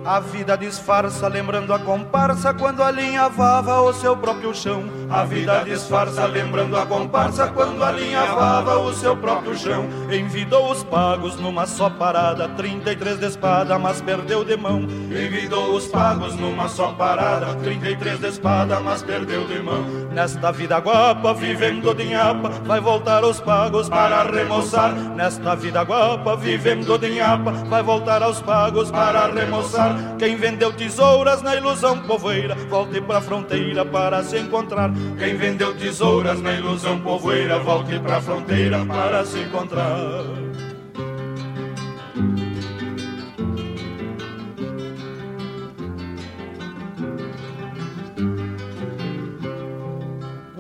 [0.09, 4.83] A vida disfarça, lembrando a comparsa quando alinhavava o seu próprio chão.
[5.07, 9.85] A vida disfarça, lembrando a comparsa quando alinhavava o seu próprio chão.
[10.11, 14.79] Envidou os pagos numa só parada, 33 de espada, mas perdeu de mão.
[14.79, 19.83] Envidou os pagos numa só parada, 33 de espada, mas perdeu de mão.
[20.11, 24.91] Nesta vida guapa, vivendo de nhapa, vai voltar aos pagos para remoçar.
[24.91, 29.98] Nesta vida guapa, vivendo de nhapa, vai voltar aos pagos para remoçar.
[30.17, 34.91] Quem vendeu tesouras na ilusão povoeira, volte pra fronteira para se encontrar.
[35.17, 40.23] Quem vendeu tesouras na ilusão povoeira, volte pra fronteira para se encontrar.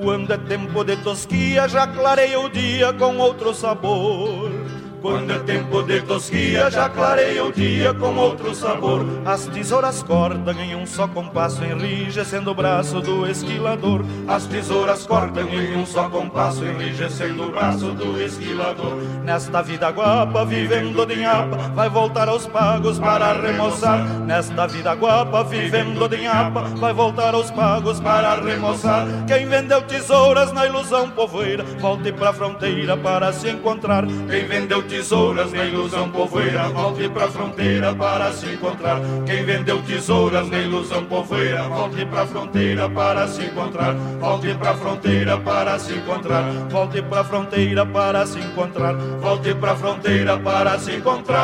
[0.01, 4.68] Quando é tempo de tosquia, já clareia o dia com outro sabor.
[5.01, 9.05] Quando é tempo de tosquia, já clareia o dia com outro sabor.
[9.25, 14.03] As tesouras cortam em um só compasso, enrijecendo o braço do esquilador.
[14.27, 18.97] As tesouras cortam em um só compasso, enrijecendo o braço do esquilador.
[19.23, 24.03] Nesta vida guapa, vivendo de nhapa, vai voltar aos pagos para remoçar.
[24.25, 29.07] Nesta vida guapa, vivendo de nhapa, vai voltar aos pagos para remoçar.
[29.25, 34.05] Quem vendeu tesouras na ilusão povoeira, volte pra fronteira para se encontrar.
[34.29, 38.99] Quem vendeu tesouras na ilusão povoeira, volte pra fronteira para se encontrar.
[39.25, 43.93] Quem vendeu tesouras na ilusão povoeira, volte pra fronteira para se encontrar.
[44.19, 46.43] Volte pra fronteira para se encontrar.
[46.69, 48.95] Volte pra fronteira para se encontrar.
[48.95, 51.39] Volte pra fronteira para se encontrar.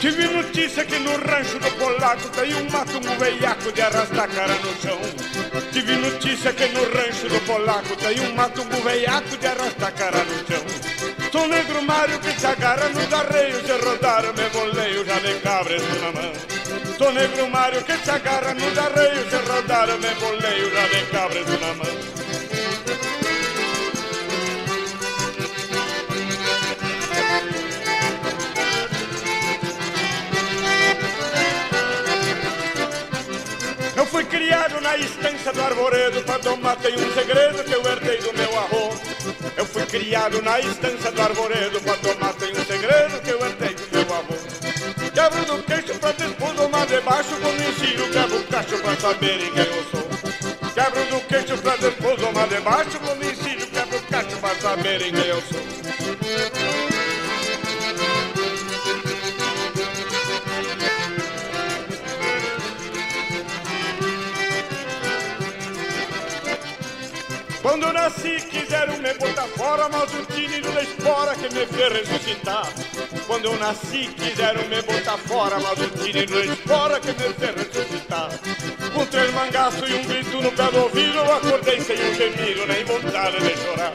[0.00, 4.74] Tive notícia que no rancho do polaco tem um matungo veiaco de arrastar cara no
[4.80, 4.98] chão.
[5.72, 10.38] Tive notícia que no rancho do polaco tem um matungo veiaco de arrastar cara no
[10.46, 10.64] chão.
[11.30, 15.82] Sou negro Mário que se agarra nos arreios de rodar, me boleio já de cabres
[16.00, 16.32] na mão.
[16.96, 21.46] Sou negro Mário que se agarra nos arreios de rodar, me boleio já de cabres
[21.46, 22.19] na mão.
[34.40, 38.58] Criado na estância do arvoredo Pra domar tem um segredo que eu herdei do meu
[38.58, 38.94] avô.
[39.56, 43.74] Eu fui criado na estância do arvoredo Pra domar tem um segredo que eu herdei
[43.74, 44.34] do meu avô.
[45.12, 49.84] Quebro do queixo pra despudumar debaixo Quando ensino quebro o cacho pra saberem quem eu
[49.90, 50.08] sou.
[50.72, 55.42] Quebro do queixo pra despudumar debaixo Quando ensino quebro o cacho pra saberem quem eu
[55.42, 56.79] sou
[67.70, 71.92] Quando eu nasci quiseram me botar fora, mas o tímido da espora que me fez
[71.92, 72.66] ressuscitar.
[73.28, 77.54] Quando eu nasci quiseram me botar fora, mas o tímido da espora que me fez
[77.54, 78.30] ressuscitar.
[78.92, 82.66] Com três mangaços e um grito no pé do ouvido, eu acordei sem um gemido,
[82.66, 83.92] nem vontade de chorar.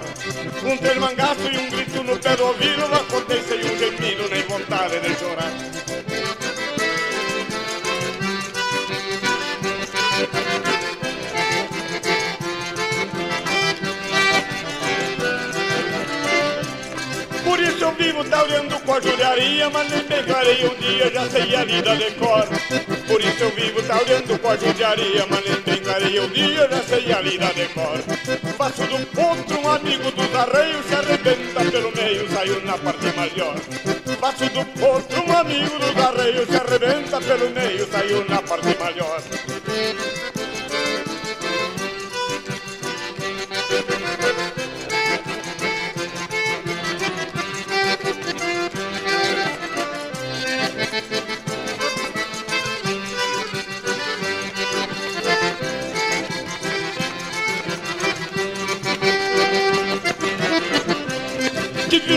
[0.61, 4.29] Com três mangaços e um grito no pé do ouvido, eu acordei sem um gemido,
[4.29, 5.84] nem vontade de chorar.
[17.97, 21.63] Eu vivo talhando com a judiaria, mas nem bem clarei um dia, já sei a
[21.63, 22.45] vida de cor.
[23.07, 26.83] Por isso eu vivo talhando com a judiaria, mas nem bem clarei um dia, já
[26.83, 27.97] sei a vida de cor.
[28.57, 33.55] Faço do potro um amigo dos arreios, se arrebenta pelo meio, saiu na parte maior.
[34.19, 39.21] Faço do potro um amigo dos arreios, se arrebenta pelo meio, saiu na parte maior.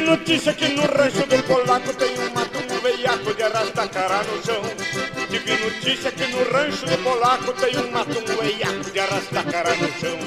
[0.09, 4.63] Notícia que no rancho do polaco tem um matungo veiaco de arrasta cara no chão.
[5.29, 9.89] Tive notícia que no rancho do polaco tem um matungo veiaco de arrasta cara no
[10.01, 10.19] chão.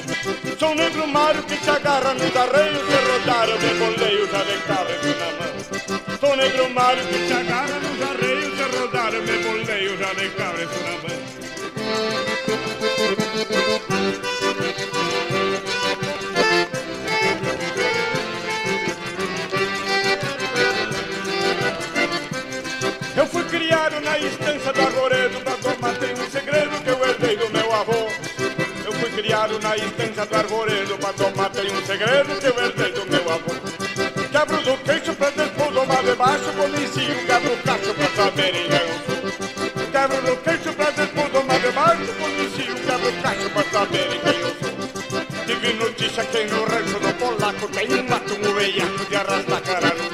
[0.60, 4.58] Sou negro Mário que se agarra nos arreios de rodar, eu boleio já de
[5.20, 5.54] na mão.
[6.20, 10.92] Sou negro Mário que se agarra nos arreios de rodar, eu boleio já de na
[11.02, 11.12] mão.
[24.28, 28.08] Estância do arvoredo Pra tem um segredo que eu herdei do meu avô.
[28.86, 33.06] Eu fui criado na estância do arvoredo Pra tem um segredo que eu herdei do
[33.06, 33.52] meu avô.
[34.32, 38.12] Quebro do queixo pra depois tomar debaixo Quando ensino quebro o cacho pra eu.
[38.16, 43.64] Sou Quebro do queixo pra depois tomar debaixo Quando ensino quebro o cacho pra
[44.32, 44.56] eu.
[44.62, 49.62] Sou Tive notícia que no rancho do polaco Tem um mato um veiaco de arrasta
[49.62, 50.11] cara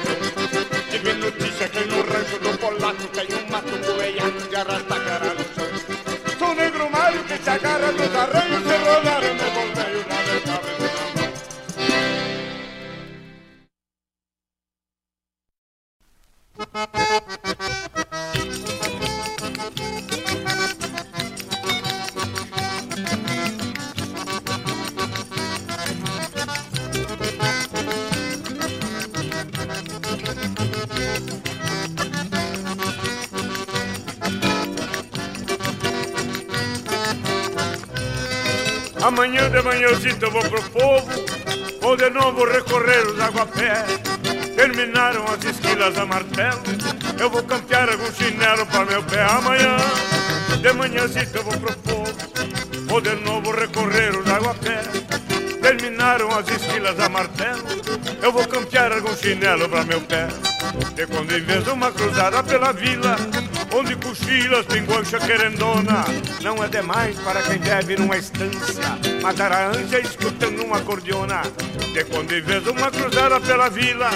[39.08, 41.08] Amanhã de manhãzita eu vou pro povo,
[41.80, 43.86] vou de novo recorrer os aguapés.
[44.54, 46.60] Terminaram as esquilas a martelo,
[47.18, 49.22] eu vou campear algum chinelo para meu pé.
[49.22, 49.76] Amanhã
[50.60, 52.12] de manhãzita eu vou pro povo,
[52.86, 54.86] vou de novo recorrer os aguapés.
[55.62, 57.64] Terminaram as esquilas a martelo,
[58.22, 60.28] eu vou campear algum chinelo para meu pé.
[60.94, 63.16] De quando em vez uma cruzada pela vila,
[63.74, 66.04] onde cochilas, pinguancha querendona,
[66.42, 71.42] não é demais para quem deve numa estância, matar a escutando uma cordiona.
[71.92, 74.10] De quando em vez uma cruzada pela vila,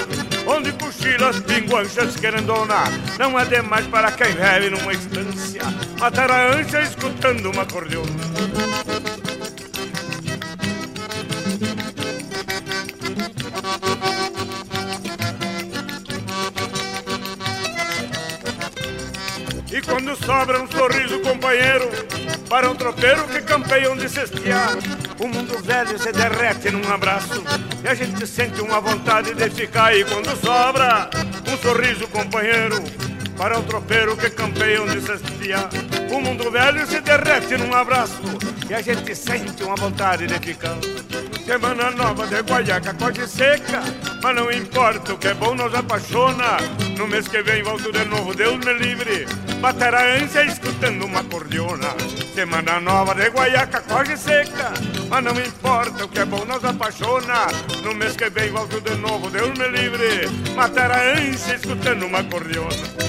[0.47, 2.85] onde cochilas, pinguanchas querendona,
[3.19, 5.63] não é demais para quem deve numa estância,
[5.99, 8.82] matar a escutando uma cordiona.
[20.25, 21.89] Sobra um sorriso companheiro
[22.49, 24.71] Para um tropeiro que campeia onde cestear
[25.19, 27.43] O mundo velho se derrete num abraço
[27.85, 31.11] E a gente sente uma vontade de ficar E quando sobra
[31.49, 32.83] um sorriso companheiro
[33.37, 35.69] Para um tropeiro que campeia onde cestear
[36.11, 38.21] O mundo velho se derrete num abraço
[38.73, 40.79] E a gente sente uma vontade de ficar.
[41.45, 43.83] Semana nova de guaiaca, quase seca
[44.23, 46.57] Mas não importa, o que é bom nos apaixona.
[46.97, 49.27] No mês que vem volto de novo, Deus me livre.
[49.61, 51.89] Bater a ânsia escutando uma cordiona
[52.35, 54.73] Semana nova de guaiaca, quase seca
[55.07, 57.49] Mas não importa, o que é bom nos apaixona.
[57.85, 60.31] No mês que vem volto de novo, Deus me livre.
[60.57, 63.03] Matar a ânsia escutando uma cordiona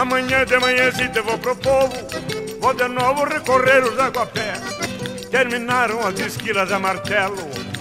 [0.00, 1.92] Amanhã de manhãzita vou pro povo
[2.58, 4.58] Vou de novo recorrer os aguapés
[5.30, 7.36] Terminaram as esquilas a martelo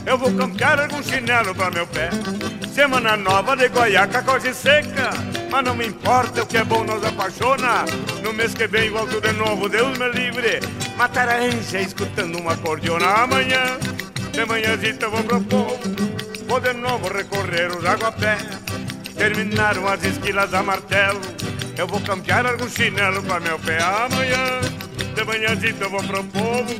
[0.05, 2.09] Eu vou campear algum chinelo pra meu pé.
[2.73, 5.11] Semana nova de goiaca quase seca
[5.49, 7.85] Mas não me importa, o que é bom nos apaixona.
[8.21, 10.59] No mês que vem volto de novo, Deus me livre.
[10.97, 13.79] Matar a ânsia escutando uma cordiona Amanhã
[14.33, 15.79] de manhãzita vou pro povo
[16.49, 18.43] Vou de novo recorrer os aguapés
[19.15, 21.21] Terminaram as esquilas a martelo
[21.79, 24.59] eu vou campear algum chinelo para meu pé amanhã.
[25.15, 26.75] De manhãzita eu vou pro povo,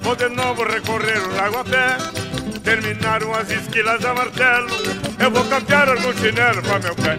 [0.00, 1.96] vou de novo recorrer o lago a pé.
[2.62, 4.68] Terminaram as esquilas a martelo,
[5.18, 7.18] eu vou campear algum chinelo para meu pé.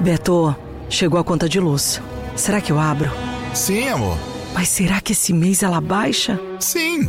[0.00, 0.54] Beto,
[0.90, 2.02] chegou a conta de luz.
[2.36, 3.10] Será que eu abro?
[3.54, 4.18] Sim, amor.
[4.52, 6.38] Mas será que esse mês ela baixa?
[6.60, 7.08] Sim.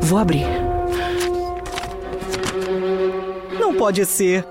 [0.00, 0.69] Vou abrir.
[3.80, 4.44] Pode ser.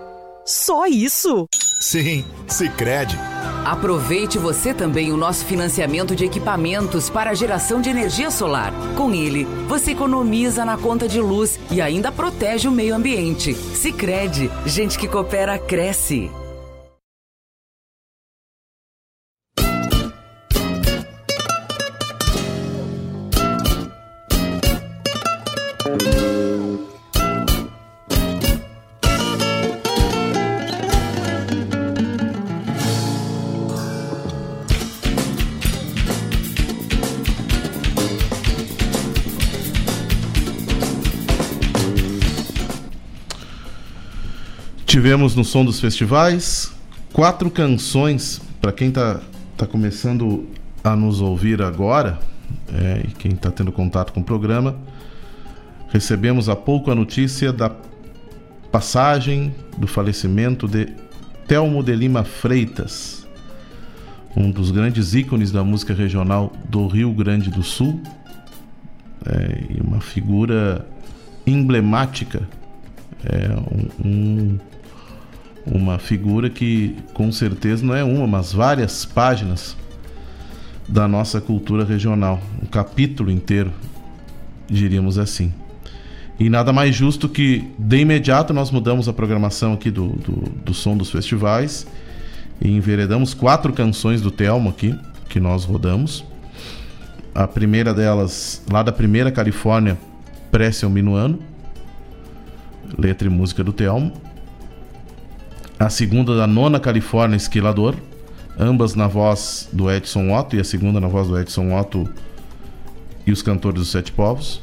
[0.43, 1.47] Só isso?
[1.79, 3.15] Sim, Sicredi.
[3.63, 8.73] Aproveite você também o nosso financiamento de equipamentos para a geração de energia solar.
[8.97, 13.53] Com ele, você economiza na conta de luz e ainda protege o meio ambiente.
[13.53, 16.31] Sicredi, gente que coopera cresce.
[44.99, 46.73] Tivemos no som dos festivais
[47.13, 49.21] quatro canções para quem tá,
[49.55, 50.45] tá começando
[50.83, 52.19] a nos ouvir agora
[52.73, 54.75] é, e quem está tendo contato com o programa.
[55.87, 57.71] Recebemos há pouco a notícia da
[58.73, 60.87] passagem do falecimento de
[61.47, 63.25] Telmo de Lima Freitas,
[64.35, 68.01] um dos grandes ícones da música regional do Rio Grande do Sul
[69.25, 70.85] é, e uma figura
[71.47, 72.45] emblemática,
[73.23, 73.47] é,
[74.03, 74.59] um, um
[75.65, 79.75] uma figura que com certeza não é uma, mas várias páginas
[80.87, 83.71] da nossa cultura regional, um capítulo inteiro,
[84.67, 85.53] diríamos assim.
[86.39, 90.73] E nada mais justo que de imediato nós mudamos a programação aqui do, do, do
[90.73, 91.85] som dos festivais
[92.61, 94.97] e enveredamos quatro canções do Telmo aqui,
[95.27, 96.23] que nós rodamos.
[97.35, 99.97] A primeira delas, lá da primeira Califórnia,
[100.49, 101.39] Prece ao Minuano,
[102.97, 104.13] letra e música do Telmo
[105.79, 107.95] a segunda da nona Califórnia Esquilador,
[108.59, 112.07] ambas na voz do Edson Otto e a segunda na voz do Edson Otto
[113.25, 114.61] e os cantores dos Sete Povos.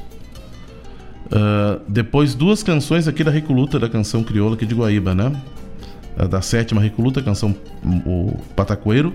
[1.26, 5.32] Uh, depois duas canções aqui da Recoluta, da canção crioula aqui de Guaíba, né?
[6.30, 7.54] Da sétima Recoluta, canção
[8.04, 9.14] o Patacoeiro.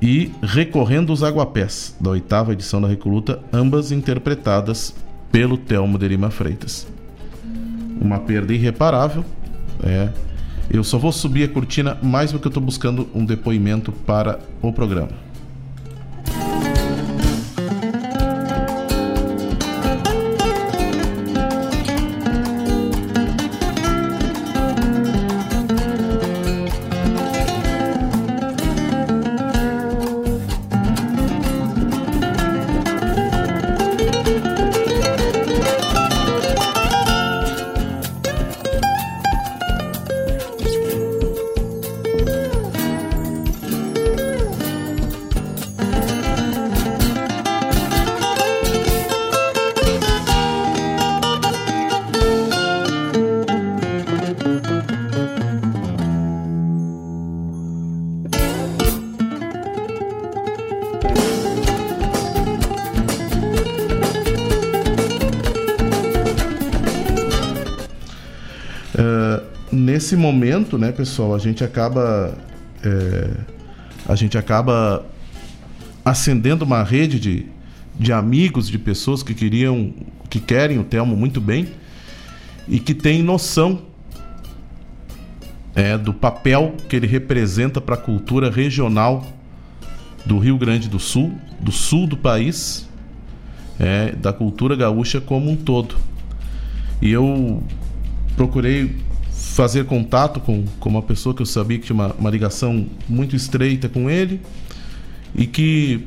[0.00, 4.94] E Recorrendo os Aguapés, da oitava edição da Recoluta, ambas interpretadas
[5.30, 6.86] pelo Telmo de Lima Freitas.
[8.00, 9.24] Uma perda irreparável,
[9.82, 10.08] é.
[10.70, 14.72] Eu só vou subir a cortina mais porque eu estou buscando um depoimento para o
[14.72, 15.23] programa.
[70.64, 72.36] Momento, né, pessoal, a gente acaba
[72.82, 73.30] é,
[74.08, 75.04] a gente acaba
[76.04, 77.46] acendendo uma rede de,
[77.98, 79.92] de amigos, de pessoas que queriam,
[80.30, 81.68] que querem o Telmo muito bem
[82.66, 83.82] e que têm noção
[85.74, 89.26] é, do papel que ele representa para a cultura regional
[90.24, 92.88] do Rio Grande do Sul, do sul do país,
[93.78, 95.96] é, da cultura gaúcha como um todo.
[97.02, 97.62] E eu
[98.36, 98.96] procurei
[99.34, 103.34] fazer contato com, com uma pessoa que eu sabia que tinha uma, uma ligação muito
[103.34, 104.40] estreita com ele
[105.34, 106.06] e que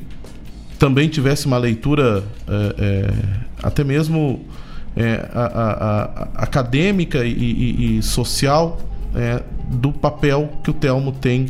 [0.80, 3.14] também tivesse uma leitura é, é,
[3.62, 4.46] até mesmo
[4.96, 8.80] é, a, a, a, acadêmica e, e, e social
[9.16, 11.48] é, do papel que o Telmo tem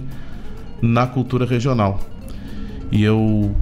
[0.82, 2.00] na cultura regional.
[2.92, 3.56] E eu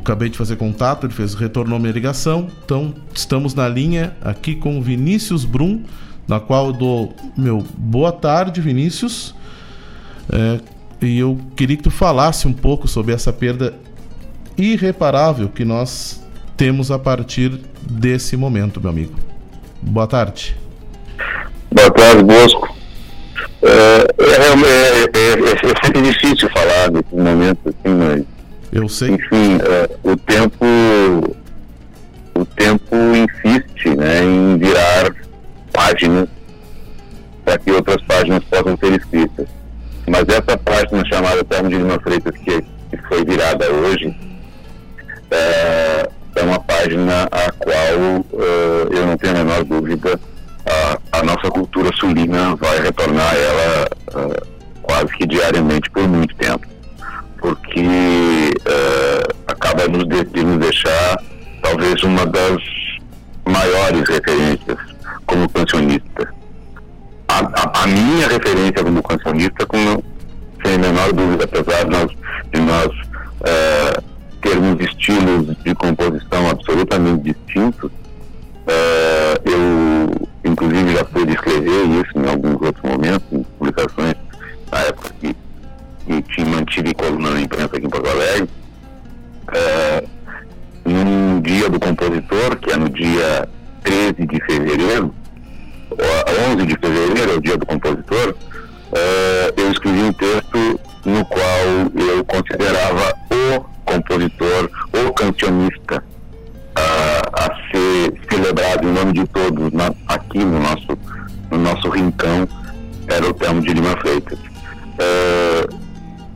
[0.00, 4.78] acabei de fazer contato, ele fez, retornou minha ligação, então estamos na linha aqui com
[4.78, 5.82] o Vinícius Brum,
[6.28, 9.34] na qual eu dou meu boa tarde, Vinícius.
[10.30, 10.60] É,
[11.00, 13.74] e eu queria que tu falasse um pouco sobre essa perda
[14.56, 16.22] irreparável que nós
[16.56, 19.14] temos a partir desse momento, meu amigo.
[19.80, 20.54] Boa tarde.
[21.72, 22.76] Boa tarde, Bosco.
[23.62, 24.48] É, é,
[25.16, 28.24] é, é sempre difícil falar nesse momento, assim, mas.
[28.70, 29.10] Eu sei.
[29.10, 29.58] Enfim,
[30.02, 30.66] o tempo.
[32.34, 35.12] O tempo insiste né, em virar
[35.78, 36.28] páginas
[37.44, 39.48] para que outras páginas possam ser escritas.
[40.08, 44.14] Mas essa página chamada Termo de Lima Freitas, que, que foi virada hoje,
[45.30, 50.18] é, é uma página a qual uh, eu não tenho a menor dúvida
[50.66, 54.46] a, a, nossa cultura sulina vai retornar a ela uh,
[54.82, 56.66] quase que diariamente por muito tempo.
[57.38, 61.22] Porque uh, acaba nos de, de nos deixar
[61.62, 62.58] talvez uma das
[63.46, 64.97] maiores referências
[65.28, 66.34] como cancionista.
[67.28, 70.02] A, a, a, minha referência como cancionista, como,
[70.64, 72.10] sem a menor dúvida, apesar de nós,
[72.52, 72.90] de nós
[73.44, 74.00] é,
[74.40, 77.90] termos estilos de composição absolutamente distintos,
[78.66, 84.14] é, eu, inclusive, já pude escrever isso em alguns outros momentos, em publicações,
[84.72, 85.36] na época que,
[86.06, 88.48] que tinha, mantive coluna na imprensa aqui em Porto Alegre.
[89.54, 90.04] É,
[90.84, 93.48] num dia do compositor, que é no dia
[93.82, 95.14] 13 de fevereiro,
[96.52, 101.64] 11 de fevereiro, é o dia do compositor, uh, eu escrevi um texto no qual
[101.94, 109.92] eu considerava o compositor, o cancionista uh, a ser celebrado em nome de todos na,
[110.06, 110.98] aqui no nosso,
[111.50, 112.48] no nosso rincão,
[113.08, 114.38] era o Telmo de Lima Freitas.
[114.38, 115.88] Uh,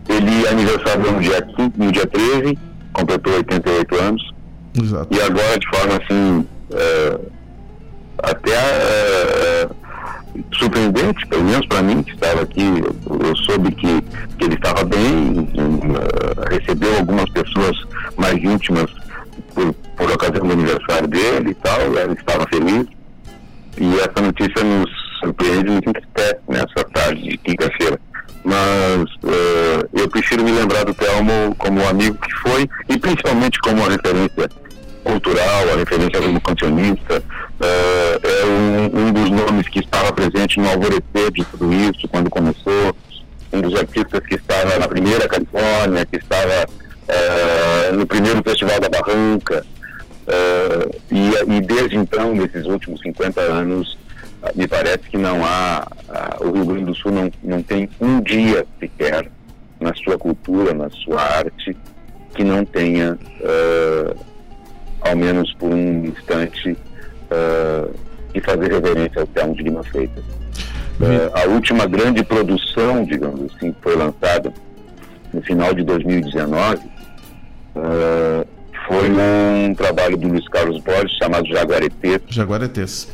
[0.08, 2.58] ele aniversariou no dia, 15, no dia 13,
[2.92, 4.32] completou 88 anos.
[4.82, 5.14] Exato.
[5.14, 6.46] E agora, de forma assim,
[8.22, 9.68] até é,
[10.54, 14.00] surpreendente, pelo menos para mim que estava aqui, eu, soube que,
[14.38, 17.76] que, ele estava bem, uh, recebeu algumas pessoas
[18.16, 18.86] mais íntimas
[19.54, 22.86] por, por ocasião do aniversário dele e tal, ele estava feliz.
[23.78, 27.98] E essa notícia nos surpreende nos entristece nessa tarde de quinta-feira.
[28.44, 33.76] Mas uh, eu prefiro me lembrar do Telmo como amigo que foi e principalmente como
[33.76, 34.48] uma referência
[35.04, 37.22] cultural, a referência como cancionista,
[37.62, 42.28] uh, é um, um, dos nomes que estava presente no alvorecer de tudo isso quando
[42.28, 42.96] começou,
[43.52, 48.88] um dos artistas que estava na primeira Califórnia, que estava uh, no primeiro Festival da
[48.88, 49.64] Barranca,
[50.26, 53.98] uh, e e desde então, nesses últimos 50 anos,
[54.56, 55.86] me parece que não há,
[56.40, 59.30] o Rio Grande do Sul não, não tem um dia sequer
[59.78, 61.76] na sua cultura, na sua arte,
[62.34, 63.16] que não tenha,
[65.00, 66.76] ao menos por um instante,
[68.32, 70.24] que fazer reverência ao Telmo de Lima Freitas.
[71.34, 74.52] a última grande produção, digamos assim, foi lançada
[75.32, 76.80] no final de 2019,
[78.86, 82.20] foi um trabalho do Luiz Carlos Borges chamado Jaguaretês.
[82.28, 83.08] Jaguaretês.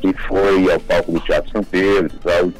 [0.00, 2.52] Que foi ao palco do Teatro São Pedro, tal,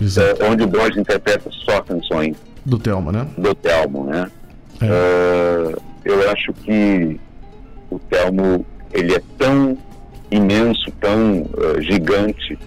[0.00, 2.36] é, onde o Borges interpreta só canções.
[2.64, 3.26] Do Telmo, né?
[3.36, 4.30] Do Telmo, né?
[4.80, 4.86] É.
[4.86, 7.20] Uh, eu acho que
[7.90, 9.76] o Telmo ele é tão
[10.34, 12.58] imenso, tão uh, gigante,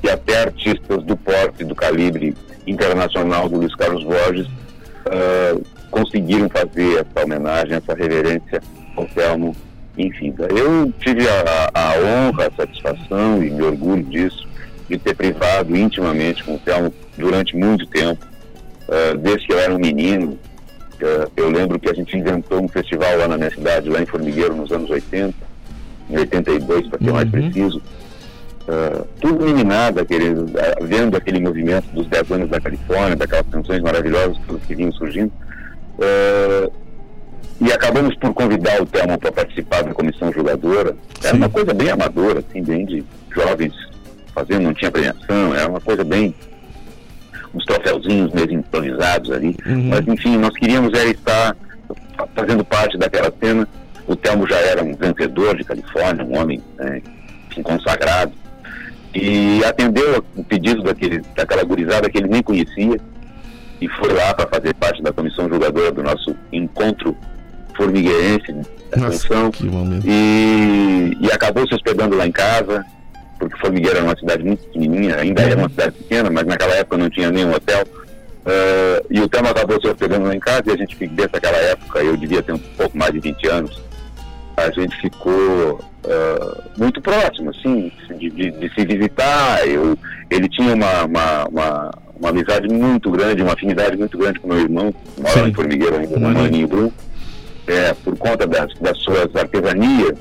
[0.00, 2.34] que até artistas do porte, do calibre
[2.66, 8.60] internacional do Luiz Carlos Borges uh, conseguiram fazer essa homenagem, essa reverência
[8.96, 9.54] ao Telmo.
[9.96, 14.46] Enfim, eu tive a, a, honra, a satisfação e me orgulho disso,
[14.88, 18.24] de ter privado intimamente com o Telmo durante muito tempo,
[18.88, 20.38] uh, desde que eu era um menino.
[21.00, 24.06] Uh, eu lembro que a gente inventou um festival lá na minha cidade, lá em
[24.06, 25.34] Formigueiro, nos anos 80,
[26.10, 27.14] em 82, para ser uhum.
[27.14, 27.78] mais preciso.
[27.78, 33.80] Uh, tudo meninada, querido, uh, vendo aquele movimento dos 10 anos da Califórnia, daquelas canções
[33.80, 34.36] maravilhosas
[34.66, 35.32] que vinham surgindo.
[35.98, 36.72] Uh,
[37.60, 40.96] e acabamos por convidar o Telmo para participar da comissão jogadora.
[41.22, 41.36] Era Sim.
[41.38, 43.04] uma coisa bem amadora, assim, bem de
[43.34, 43.72] jovens
[44.34, 46.34] fazendo, não tinha premiação, era uma coisa bem.
[47.54, 49.56] uns troféuzinhos meio improvisados ali.
[49.64, 49.88] Uhum.
[49.88, 51.56] Mas enfim, nós queríamos era estar
[52.34, 53.66] fazendo parte daquela cena.
[54.06, 57.02] O Telmo já era um vencedor de Califórnia, um homem né,
[57.62, 58.32] consagrado.
[59.14, 63.00] E atendeu o pedido daquele, daquela gurizada que ele nem conhecia
[63.80, 67.16] e foi lá para fazer parte da comissão jogadora do nosso encontro
[67.76, 68.54] formigueirense
[68.90, 69.50] da função
[70.04, 72.84] e, e acabou se hospedando lá em casa,
[73.38, 76.96] porque Formigueira era uma cidade muito pequenininha, ainda é uma cidade pequena, mas naquela época
[76.96, 77.84] não tinha nenhum hotel.
[78.46, 81.56] Uh, e o Telmo acabou se hospedando lá em casa e a gente, desde aquela
[81.56, 83.82] época, eu devia ter um pouco mais de 20 anos,
[84.56, 89.66] a gente ficou uh, muito próximo, assim, de, de, de, se visitar.
[89.66, 89.98] Eu,
[90.30, 94.60] ele tinha uma, uma, uma, uma, amizade muito grande, uma afinidade muito grande com meu
[94.60, 96.92] irmão, mora em Formigueiro ainda, no Maninho Brum
[97.66, 100.14] é, por conta das, das suas artesanias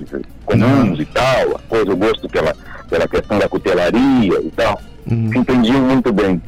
[0.46, 2.56] comuns e tal, a coisa, o gosto pela,
[2.90, 5.32] pela questão da cutelaria e tal, uhum.
[5.32, 6.42] se entendiam muito bem.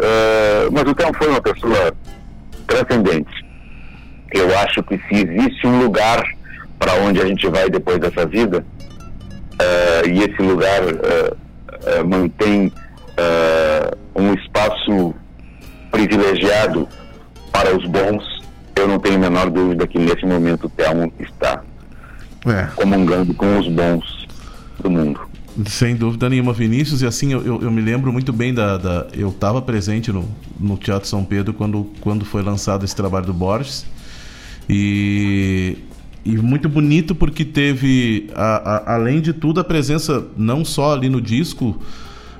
[0.00, 1.92] Uh, mas o Telmo foi uma pessoa
[2.66, 3.46] transcendente.
[4.32, 6.22] Eu acho que se existe um lugar
[6.78, 8.64] para onde a gente vai depois dessa vida,
[9.54, 12.72] uh, e esse lugar uh, mantém
[14.14, 15.14] um espaço
[15.90, 16.88] privilegiado
[17.52, 18.24] para os bons,
[18.76, 21.62] eu não tenho a menor dúvida que nesse momento o Telmo está
[22.46, 22.68] é.
[22.76, 24.26] comungando com os bons
[24.80, 25.20] do mundo.
[25.66, 28.76] Sem dúvida nenhuma, Vinícius, e assim eu, eu, eu me lembro muito bem da.
[28.76, 33.26] da eu estava presente no, no Teatro São Pedro quando, quando foi lançado esse trabalho
[33.26, 33.84] do Borges.
[34.70, 35.76] E,
[36.28, 41.08] e muito bonito porque teve, a, a, além de tudo, a presença não só ali
[41.08, 41.80] no disco,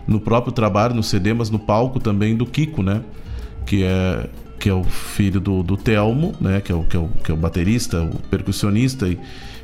[0.07, 3.01] no próprio trabalho, no CD, mas no palco também do Kiko, né?
[3.64, 4.28] Que é
[4.59, 6.61] que é o filho do, do Telmo, né?
[6.61, 9.09] Que é o, que, é o, que é o baterista, o percussionista.
[9.09, 9.18] E,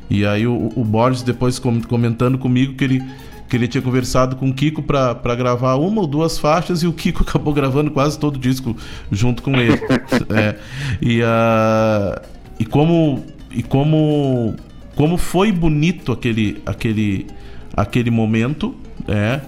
[0.09, 3.03] e aí o, o Borges depois comentando comigo que ele,
[3.47, 6.93] que ele tinha conversado com o Kiko para gravar uma ou duas faixas e o
[6.93, 8.75] Kiko acabou gravando quase todo o disco
[9.11, 9.79] junto com ele.
[10.33, 10.55] é,
[10.99, 12.19] e, uh,
[12.59, 14.55] e como e como
[14.95, 17.27] como foi bonito aquele aquele
[17.75, 18.75] aquele momento,
[19.07, 19.41] é,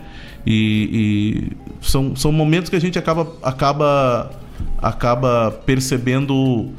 [0.46, 4.32] e, e são, são momentos que a gente acaba acaba
[4.82, 6.70] acaba percebendo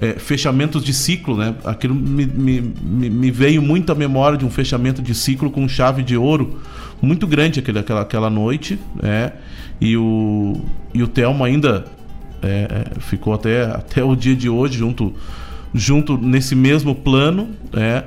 [0.00, 1.54] é, fechamentos de ciclo, né?
[1.64, 6.02] Aquilo me, me, me, veio muito à memória de um fechamento de ciclo com chave
[6.02, 6.60] de ouro
[7.00, 9.32] muito grande aquele, aquela, aquela noite, né?
[9.80, 10.60] E o,
[10.94, 11.84] e o Telmo ainda
[12.42, 12.48] é,
[12.96, 15.14] é, ficou até, até o dia de hoje junto,
[15.76, 18.04] junto nesse mesmo plano, né?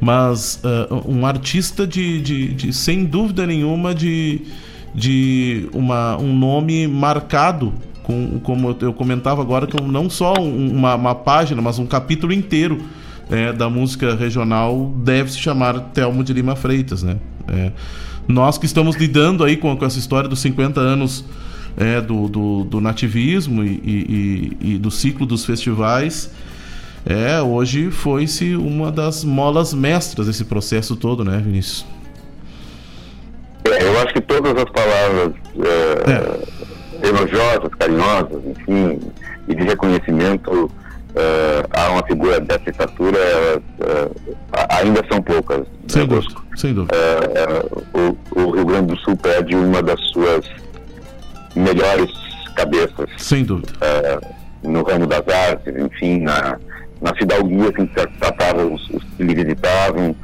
[0.00, 4.40] Mas uh, um artista de, de, de, sem dúvida nenhuma, de,
[4.92, 11.14] de uma, um nome marcado com, como eu comentava agora, com não só uma, uma
[11.14, 12.82] página, mas um capítulo inteiro
[13.30, 17.16] é, da música regional deve se chamar Telmo de Lima Freitas, né?
[17.46, 17.70] É,
[18.26, 21.24] nós que estamos lidando aí com, com essa história dos 50 anos
[21.76, 26.30] é, do, do, do, nativismo e, e, e, do ciclo dos festivais,
[27.06, 31.84] é, hoje foi-se uma das molas mestras desse processo todo, né, Vinícius?
[33.64, 36.10] É, eu acho que todas as palavras é,
[37.04, 39.00] é elogiosas, carinhosas, enfim,
[39.48, 40.70] e de reconhecimento
[41.14, 43.18] eh, há uma figura dessa estatura,
[44.52, 45.66] a- ainda são poucas.
[45.88, 46.94] Sem né, dúvida, sem dúvida.
[46.96, 47.98] Eh, eh,
[48.34, 50.46] o, o Rio Grande do Sul perde uma das suas
[51.56, 52.10] melhores
[52.54, 53.08] cabeças.
[53.18, 53.72] Sem dúvida.
[54.62, 56.56] no ramo das artes, enfim, na,
[57.02, 60.14] na fidalguia que tra- tratava os, os que lhe visitavam.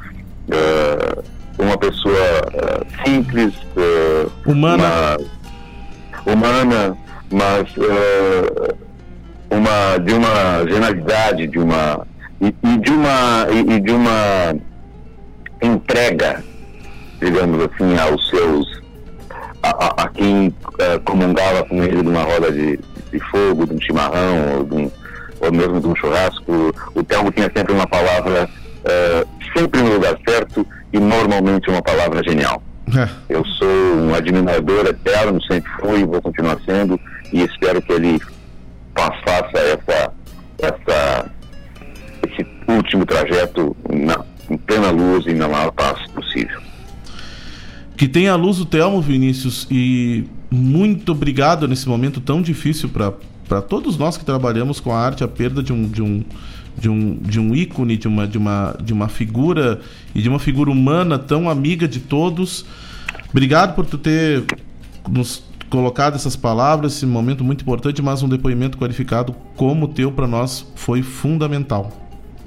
[0.51, 1.21] eh,
[1.59, 2.15] uma pessoa
[2.53, 5.17] eh, simples, eh, Humana.
[6.25, 6.97] uma- humana,
[7.31, 7.67] mas
[9.51, 12.07] uma, de uma genialidade, de uma
[12.41, 14.55] e, e de uma e, e de uma
[15.61, 16.43] entrega,
[17.19, 18.81] digamos assim, aos seus
[19.61, 20.53] a, a- a quem
[21.03, 22.77] comungava com ele numa roda de,
[23.11, 24.91] de fogo, de um chimarrão ou, de um,
[25.39, 26.73] ou mesmo de um churrasco.
[26.95, 28.49] O Telmo tinha sempre uma palavra
[28.85, 29.25] eh,
[29.55, 32.61] sempre no lugar certo e normalmente uma palavra genial.
[32.95, 33.07] É.
[33.29, 36.99] Eu sou um admirador eterno, sempre fui vou continuar sendo,
[37.31, 38.19] e espero que ele
[38.97, 40.13] fa- faça essa,
[40.57, 41.31] essa,
[42.27, 46.59] esse último trajeto na, em plena luz e na maior paz possível.
[47.95, 53.13] Que tenha a luz o Telmo, Vinícius, e muito obrigado nesse momento tão difícil para
[53.61, 56.23] todos nós que trabalhamos com a arte, a perda de um, de um,
[56.77, 59.81] de um, de um ícone, de uma, de, uma, de uma figura
[60.13, 62.65] e de uma figura humana tão amiga de todos.
[63.29, 64.43] Obrigado por tu ter
[65.07, 70.11] nos colocado essas palavras, esse momento muito importante, mas um depoimento qualificado como o teu
[70.11, 71.91] para nós foi fundamental.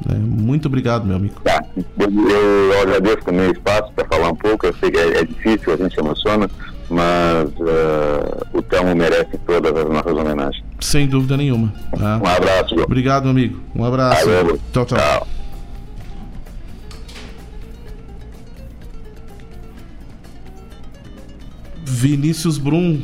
[0.04, 0.18] né?
[0.18, 1.40] Muito obrigado, meu amigo.
[1.44, 1.64] Tá.
[1.98, 4.66] Eu, eu agradeço também o espaço para falar um pouco.
[4.66, 6.50] Eu sei que é, é difícil, a gente se emociona,
[6.92, 10.64] mas eh, o Telmo merece todas as nossas homenagens.
[10.80, 11.72] Sem dúvida nenhuma.
[11.98, 12.18] tá?
[12.22, 12.74] Um abraço.
[12.74, 13.60] Obrigado, meu amigo.
[13.74, 14.26] Um abraço.
[14.26, 14.60] Valeu.
[14.72, 15.26] Tchau, tchau.
[21.84, 23.00] Vinícius Brum,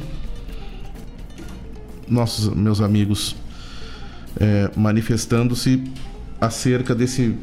[2.08, 3.36] nossos meus amigos,
[4.38, 5.84] é, manifestando-se
[6.40, 7.36] acerca desse,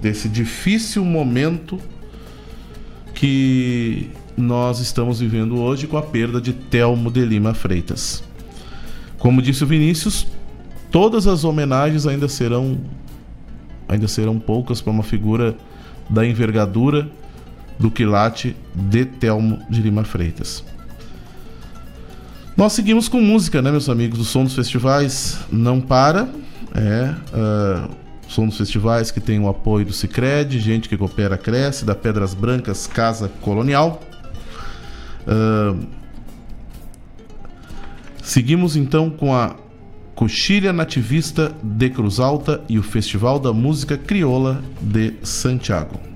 [0.00, 1.78] desse difícil momento
[3.14, 8.22] que nós estamos vivendo hoje com a perda de Telmo de Lima Freitas.
[9.18, 10.26] Como disse o Vinícius,
[10.90, 12.78] todas as homenagens ainda serão
[13.88, 15.54] ainda serão poucas para uma figura
[16.08, 17.08] da envergadura
[17.78, 20.64] do quilate de Telmo de Lima Freitas.
[22.56, 24.20] Nós seguimos com música, né, meus amigos?
[24.20, 26.28] O som dos festivais não para.
[26.74, 27.14] É.
[27.34, 27.88] ah,
[28.28, 32.32] som dos festivais que tem o apoio do Cicred, gente que coopera cresce, da Pedras
[32.34, 34.00] Brancas Casa Colonial.
[38.22, 39.56] Seguimos então com a
[40.14, 46.11] Coxilha Nativista de Cruz Alta e o Festival da Música Crioula de Santiago.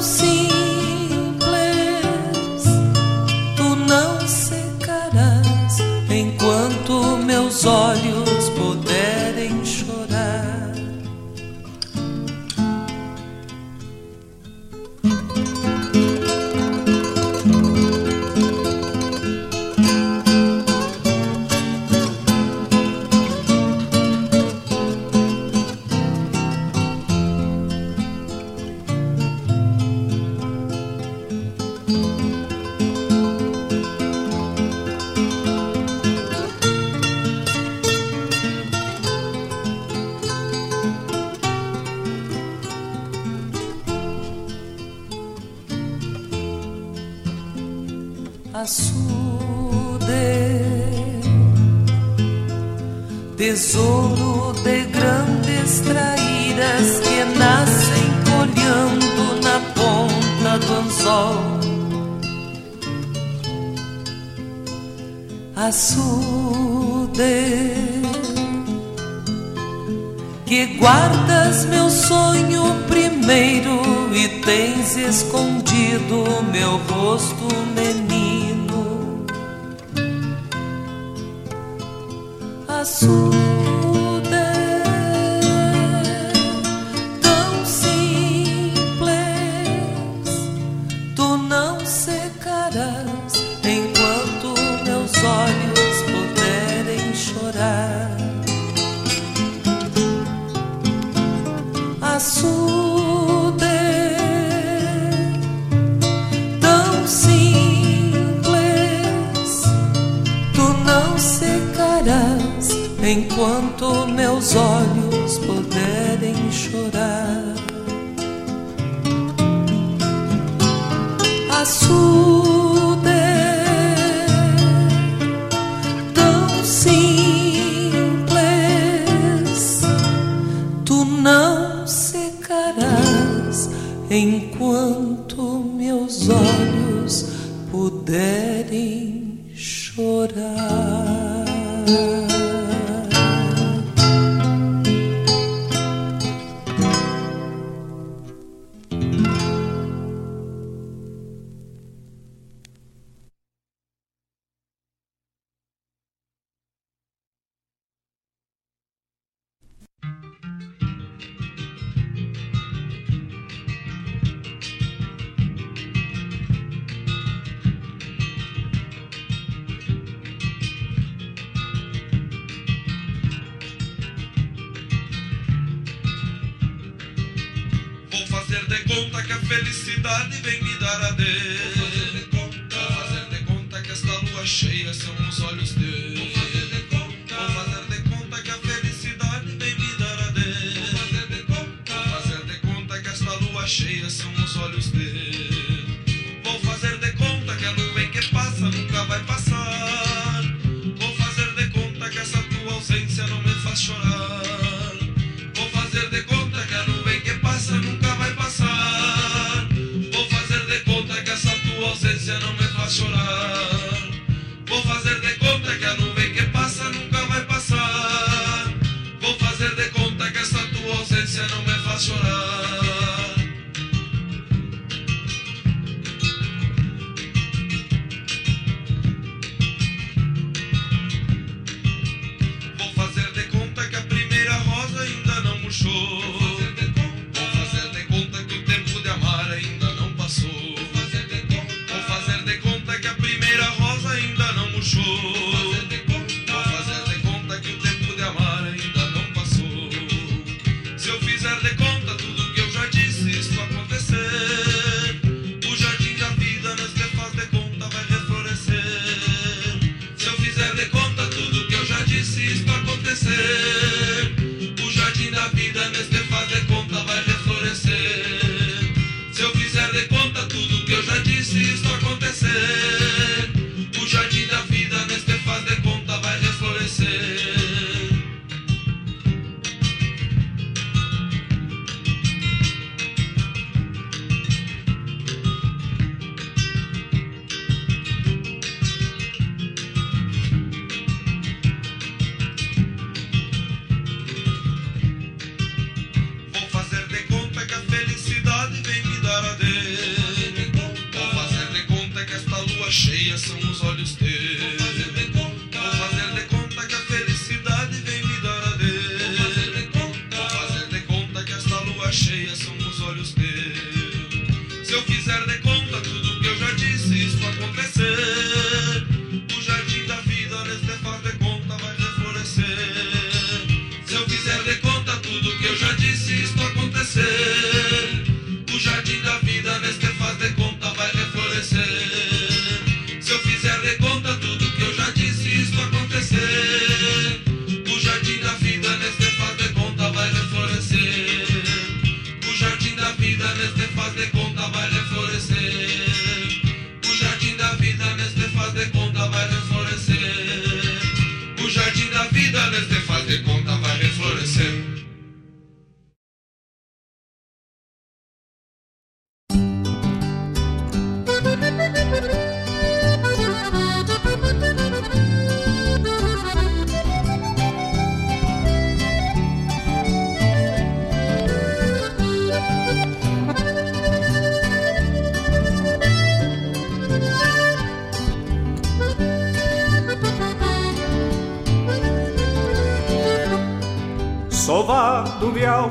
[0.00, 0.39] Tão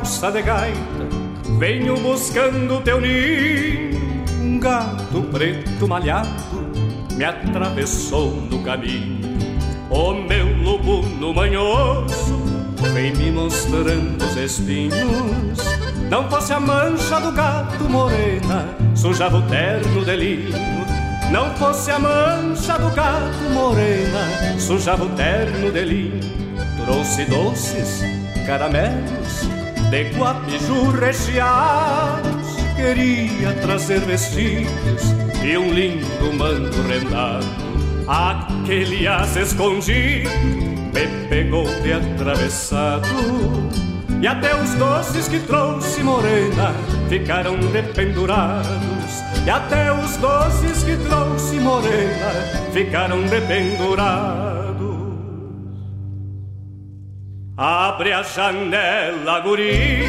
[0.10, 0.80] povoado de gaita,
[1.60, 4.00] venho buscando teu ninho.
[4.42, 6.30] Um gato preto malhado
[7.16, 9.20] me atravessou no caminho.
[9.90, 11.04] O meu lobo
[11.34, 12.42] manhoso
[12.94, 15.60] vem me mostrando os espinhos.
[16.10, 18.66] Não fosse a mancha do gato morena,
[18.96, 20.60] sujava o terno de linho.
[21.32, 26.20] Não fosse a mancha do gato morena, sujava o terno de linho.
[26.84, 28.04] Trouxe doces,
[28.48, 29.19] caramelos,
[29.90, 32.58] de guapiju recheados.
[32.76, 35.04] Queria trazer vestidos
[35.44, 37.46] e um lindo manto rendado.
[38.08, 40.30] Aquele as escondido
[40.94, 43.08] me pegou de atravessado.
[44.22, 46.74] E até os doces que trouxe morena
[47.08, 49.24] ficaram dependurados.
[49.46, 52.32] E até os doces que trouxe morena
[52.74, 54.39] ficaram dependurados.
[58.00, 60.08] Abre a janela, guria,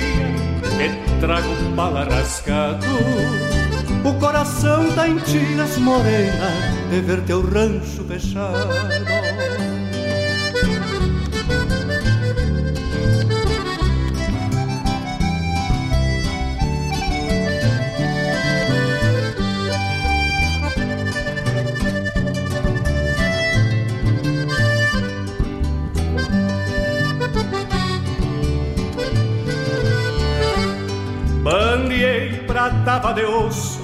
[0.60, 2.86] que trago pala rascado.
[4.04, 6.50] O coração tá em tiras morena
[6.88, 8.68] de ver teu rancho fechado.
[32.60, 33.80] Bandeei pra tava de osso,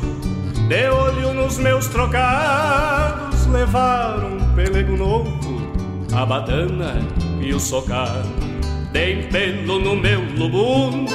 [0.68, 5.32] de olho nos meus trocados, levaram um pelego novo,
[6.14, 7.00] a badana
[7.40, 8.28] e o socado.
[8.92, 11.12] Dei pelo no meu lubundo,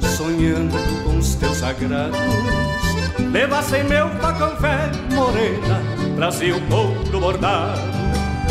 [0.00, 2.18] sonhando com os teus sagrados.
[3.32, 5.82] Levassem meu facão velho, morena,
[6.14, 7.80] trazia o couro bordado.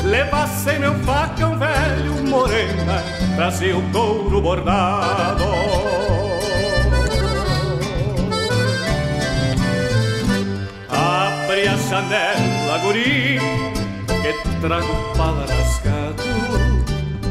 [0.03, 3.02] Levassem meu facão velho, morena,
[3.36, 6.01] trazia o couro bordado.
[11.91, 13.38] Janela, guri,
[14.07, 16.23] que trago pala rasgado.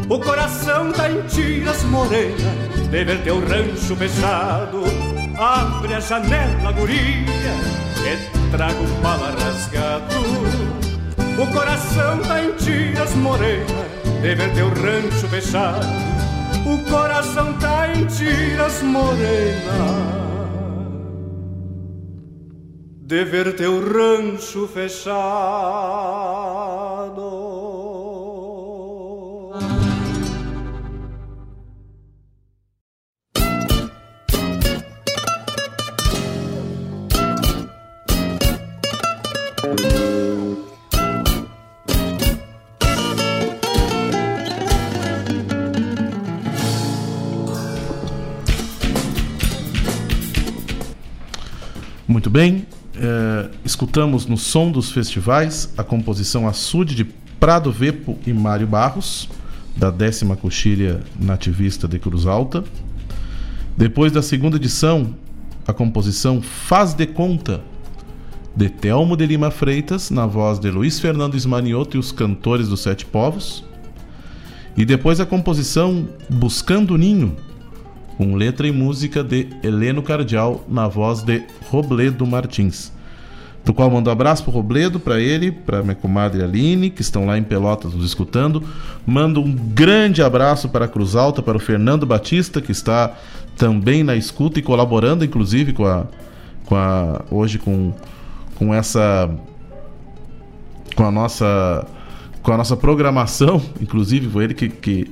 [0.07, 2.53] O coração tá em tiras morena,
[2.91, 4.85] de ver teu rancho fechado.
[5.39, 7.55] Abre a janela, guria,
[8.03, 10.15] que trago pala rasgado.
[11.43, 13.87] O coração tá em tiras morena,
[14.21, 15.87] de ver teu rancho fechado.
[16.67, 20.30] O coração tá em tiras morena
[23.11, 25.11] de ver teu rancho fechado.
[52.07, 52.65] Muito bem,
[53.01, 57.05] é, escutamos no Som dos Festivais a composição Açude de
[57.41, 59.27] Prado Vepo e Mário Barros,
[59.75, 62.63] da décima coxilha nativista de Cruz Alta.
[63.75, 65.15] Depois da segunda edição,
[65.67, 67.63] a composição Faz de Conta,
[68.55, 72.81] de Telmo de Lima Freitas, na voz de Luiz Fernando Ismanioto e os cantores dos
[72.81, 73.65] Sete Povos.
[74.77, 77.35] E depois a composição Buscando Ninho,
[78.21, 82.93] com letra e música de Heleno Cardial, na voz de Robledo Martins.
[83.65, 87.25] Do qual mando um abraço pro Robledo, para ele, para minha comadre Aline, que estão
[87.25, 88.63] lá em Pelotas nos escutando.
[89.07, 93.17] Mando um grande abraço para a Cruz Alta, para o Fernando Batista, que está
[93.57, 96.05] também na escuta e colaborando, inclusive, com a,
[96.67, 97.91] com a hoje com,
[98.55, 99.31] com essa
[100.95, 101.87] com a nossa
[102.43, 105.11] com a nossa programação, inclusive foi ele que, que,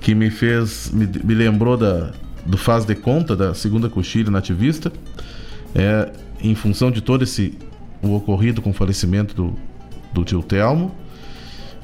[0.00, 2.10] que me fez me, me lembrou da,
[2.48, 4.90] do Faz de Conta, da segunda coxilha nativista,
[5.74, 6.10] é,
[6.40, 7.56] em função de todo esse
[8.00, 9.54] o ocorrido com o falecimento do,
[10.12, 10.94] do tio Telmo.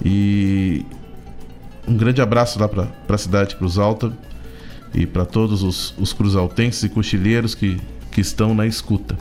[0.03, 0.85] E
[1.87, 4.11] um grande abraço lá para a cidade de Cruz Alta
[4.95, 7.79] e para todos os, os cruzaltenses e cochilheiros que,
[8.11, 9.17] que estão na escuta.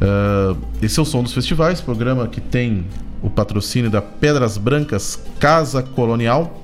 [0.00, 2.86] Uh, esse é o Som dos Festivais, programa que tem
[3.22, 6.61] o patrocínio da Pedras Brancas Casa Colonial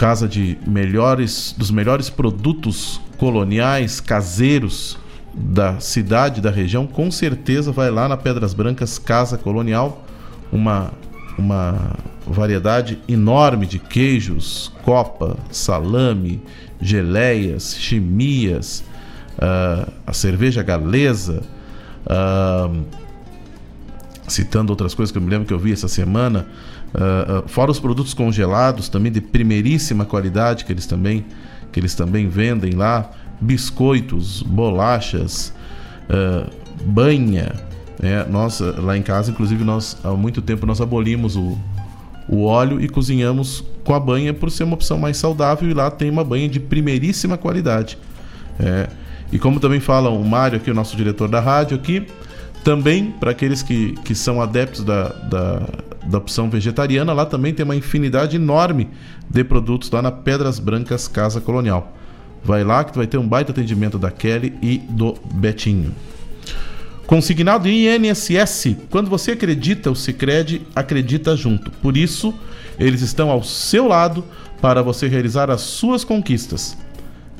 [0.00, 4.98] casa de melhores dos melhores produtos coloniais caseiros
[5.34, 10.02] da cidade da região com certeza vai lá na Pedras Brancas Casa Colonial.
[10.50, 10.90] Uma
[11.36, 11.96] uma
[12.26, 16.42] variedade enorme de queijos copa salame
[16.80, 18.82] geleias chimias
[19.36, 21.42] uh, a cerveja galesa
[22.06, 22.84] uh,
[24.26, 26.46] citando outras coisas que eu me lembro que eu vi essa semana
[26.92, 31.24] Uh, fora os produtos congelados também de primeiríssima qualidade que eles também
[31.70, 35.54] que eles também vendem lá biscoitos bolachas
[36.08, 36.50] uh,
[36.84, 37.52] banha
[37.96, 38.26] né?
[38.28, 41.56] nós lá em casa inclusive nós há muito tempo nós abolimos o,
[42.28, 45.92] o óleo e cozinhamos com a banha por ser uma opção mais saudável e lá
[45.92, 47.96] tem uma banha de primeiríssima qualidade
[48.58, 48.88] é,
[49.30, 52.04] e como também fala o Mário aqui o nosso diretor da rádio aqui
[52.64, 55.62] também para aqueles que, que são adeptos da, da
[56.06, 58.88] da opção vegetariana, lá também tem uma infinidade enorme
[59.28, 61.96] de produtos lá na Pedras Brancas Casa Colonial.
[62.42, 65.94] Vai lá que tu vai ter um baita atendimento da Kelly e do Betinho.
[67.06, 68.76] Consignado INSS.
[68.88, 71.70] Quando você acredita, o Sicredi acredita junto.
[71.70, 72.32] Por isso,
[72.78, 74.24] eles estão ao seu lado
[74.60, 76.76] para você realizar as suas conquistas.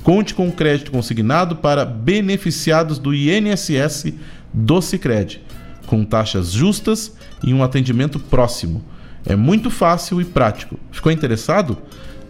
[0.02, 4.12] Conte com crédito consignado para beneficiados do INSS
[4.52, 5.40] do Sicredi,
[5.86, 7.12] com taxas justas
[7.42, 8.82] e um atendimento próximo.
[9.24, 10.78] É muito fácil e prático.
[10.90, 11.76] Ficou interessado?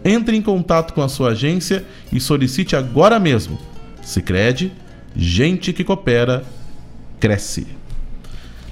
[0.03, 3.57] Entre em contato com a sua agência e solicite agora mesmo.
[4.01, 4.71] Sicredi,
[5.15, 6.43] gente que coopera,
[7.19, 7.67] cresce.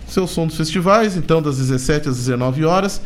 [0.07, 3.01] Seu som dos festivais, então, das 17 às 19 horas.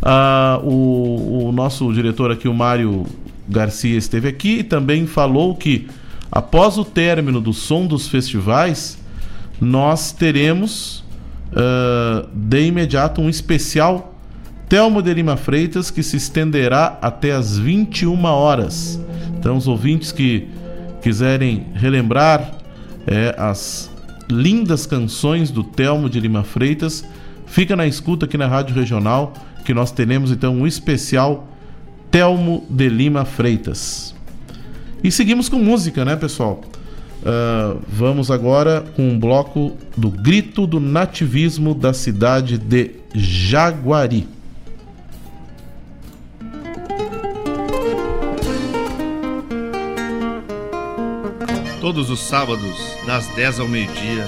[0.00, 3.04] Ah, o, o nosso diretor aqui, o Mário
[3.48, 5.88] Garcia, esteve aqui e também falou que
[6.30, 8.98] após o término do som dos festivais,
[9.60, 11.04] nós teremos
[11.52, 14.14] uh, de imediato um especial
[14.68, 19.00] Telmo de Lima Freitas que se estenderá até as 21 horas.
[19.38, 20.48] Então, os ouvintes que
[21.00, 22.52] quiserem relembrar
[23.06, 23.90] é, as
[24.30, 27.02] lindas canções do Telmo de Lima Freitas,
[27.46, 29.32] fica na escuta aqui na Rádio Regional,
[29.64, 31.48] que nós teremos então um especial
[32.10, 34.14] Telmo de Lima Freitas.
[35.02, 36.60] E seguimos com música, né, pessoal?
[37.20, 44.28] Uh, vamos agora com um bloco do Grito do Nativismo da cidade de Jaguari.
[51.80, 52.76] Todos os sábados,
[53.06, 54.24] das 10 ao meio-dia,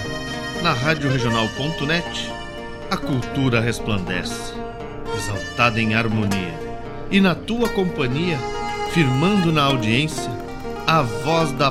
[0.62, 2.30] na Rádio Regional.net,
[2.90, 4.52] a cultura resplandece,
[5.16, 6.58] exaltada em harmonia,
[7.10, 8.38] e na tua companhia,
[8.92, 10.30] firmando na audiência,
[10.86, 11.70] a voz da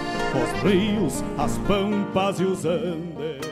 [0.37, 3.50] os rios, as pampas e os andes.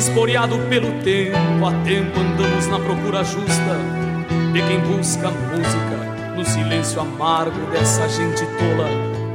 [0.00, 3.76] Esporeado pelo tempo, a tempo andamos na procura justa
[4.50, 8.88] de quem busca música no silêncio amargo dessa gente tola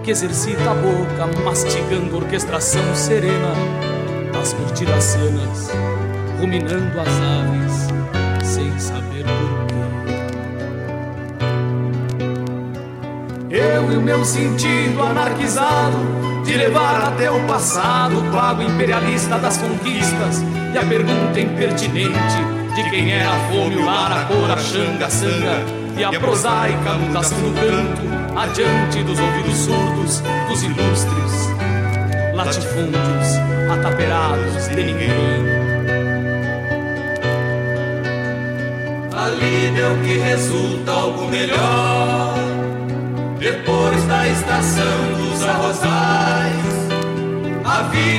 [0.04, 3.54] que exercita a boca, mastigando orquestração serena
[4.34, 5.70] das cortiraçanas,
[6.40, 7.88] ruminando as aves
[8.44, 9.76] sem saber porquê.
[13.52, 20.44] Eu e o meu sentido anarquizado de levar até o passado pago imperialista das conquistas
[20.74, 22.38] e a pergunta impertinente
[22.76, 25.66] de quem é a fome, o lar, a cor, a xanga, a sanga
[25.98, 31.56] e a prosaica mutação do canto adiante dos ouvidos surdos dos ilustres
[32.36, 33.38] latifúndios
[33.72, 35.66] ataperados de ninguém.
[39.14, 42.36] Ali deu que resulta algo melhor
[43.40, 45.75] depois da estação dos arrozais.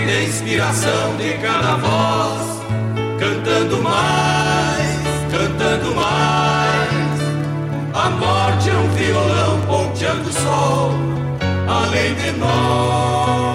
[0.06, 2.62] A vida é inspiração de cada voz,
[3.18, 5.00] cantando mais,
[5.32, 7.20] cantando mais.
[7.92, 10.92] A morte é um violão ponteando o sol,
[11.66, 13.45] além de nós.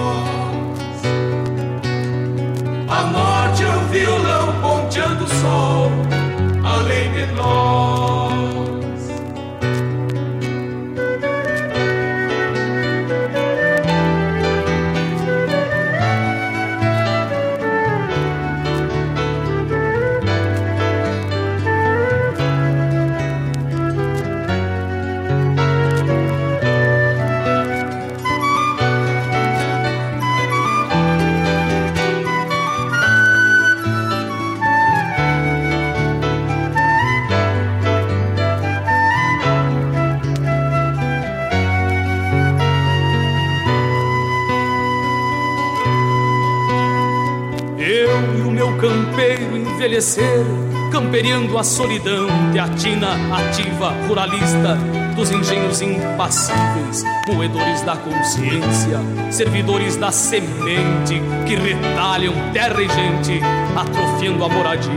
[49.92, 50.46] Envelhecer,
[50.90, 54.78] camperiando a solidão de atina ativa ruralista
[55.16, 59.00] dos engenhos impassíveis, moedores da consciência,
[59.30, 63.42] servidores da semente que retalham terra e gente,
[63.76, 64.92] atrofiando a moradia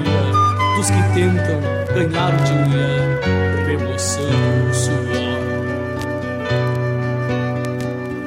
[0.77, 1.61] dos que tentam
[1.93, 4.95] ganhar dinheiro, remoçando o suor.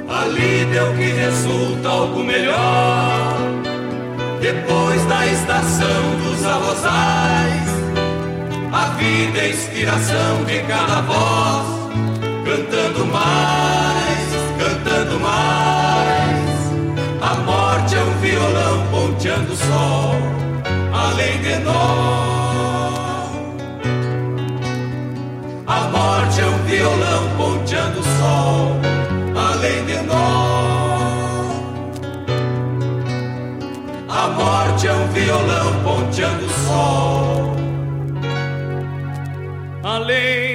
[0.10, 3.37] Ali deu que resulta algo melhor
[4.40, 7.68] depois da estação dos arrozais,
[8.72, 11.66] a vida é inspiração de cada voz,
[12.46, 14.28] cantando mais,
[14.60, 16.38] cantando mais.
[17.22, 20.16] A morte é um violão ponteando o sol,
[20.94, 22.98] além de nós.
[25.66, 28.80] A morte é um violão ponteando o sol,
[29.36, 30.47] além de nós.
[34.78, 37.56] A morte é um violão ponteando o sol.
[39.82, 40.47] Além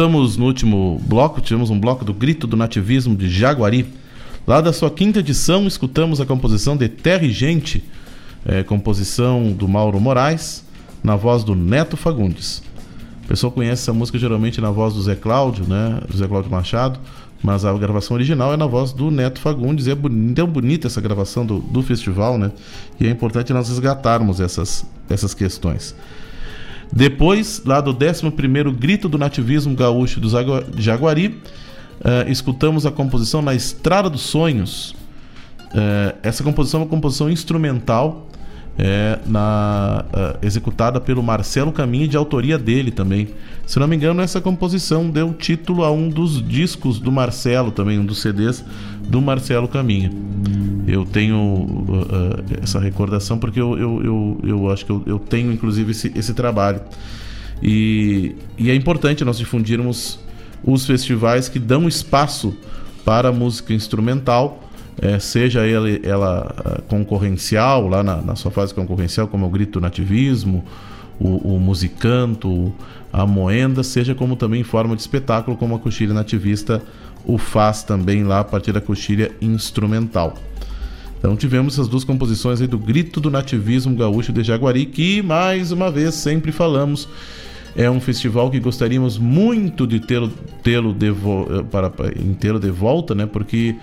[0.00, 3.86] Escutamos no último bloco, tivemos um bloco do Grito do Nativismo de Jaguari.
[4.46, 7.84] Lá da sua quinta edição, escutamos a composição de Terra e Gente,
[8.46, 10.64] é, composição do Mauro Moraes,
[11.04, 12.62] na voz do Neto Fagundes.
[13.24, 16.00] O pessoal conhece essa música geralmente na voz do Zé Cláudio, né?
[16.16, 16.98] Zé Cláudio Machado,
[17.42, 19.86] mas a gravação original é na voz do Neto Fagundes.
[19.86, 19.94] É
[20.34, 22.52] tão bonita essa gravação do, do festival, né?
[22.98, 25.94] E é importante nós resgatarmos essas, essas questões.
[26.92, 28.30] Depois, lá do 11
[28.72, 30.28] Grito do Nativismo Gaúcho do
[30.80, 34.90] Jaguari, uh, escutamos a composição Na Estrada dos Sonhos.
[35.72, 38.26] Uh, essa composição é uma composição instrumental
[38.78, 43.28] é, na, uh, executada pelo Marcelo Caminha de autoria dele também.
[43.66, 47.98] Se não me engano, essa composição deu título a um dos discos do Marcelo também,
[47.98, 48.64] um dos CDs
[49.02, 50.10] do Marcelo Caminha.
[50.86, 55.18] Eu tenho uh, uh, essa recordação porque eu, eu, eu, eu acho que eu, eu
[55.18, 56.80] tenho inclusive esse, esse trabalho.
[57.62, 60.18] E, e é importante nós difundirmos
[60.64, 62.54] os festivais que dão espaço
[63.04, 68.74] para a música instrumental é, seja ele, ela ah, concorrencial, lá na, na, sua fase
[68.74, 70.64] concorrencial, como o grito nativismo,
[71.18, 72.72] o, o musicanto,
[73.12, 76.82] a moenda, seja como também em forma de espetáculo, como a coxilha nativista
[77.24, 80.34] o faz também lá a partir da coxilha instrumental.
[81.18, 85.70] Então tivemos essas duas composições aí do Grito do Nativismo Gaúcho de Jaguari, que mais
[85.70, 87.06] uma vez sempre falamos
[87.76, 91.12] é um festival que gostaríamos muito de tê-lo tê-lo de,
[91.70, 93.26] para, em tê-lo de volta, né?
[93.26, 93.76] Porque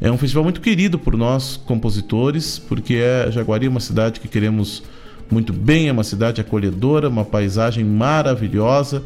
[0.00, 4.28] é um festival muito querido por nós, compositores, porque é Jaguari é uma cidade que
[4.28, 4.82] queremos
[5.30, 9.02] muito bem, é uma cidade acolhedora, uma paisagem maravilhosa,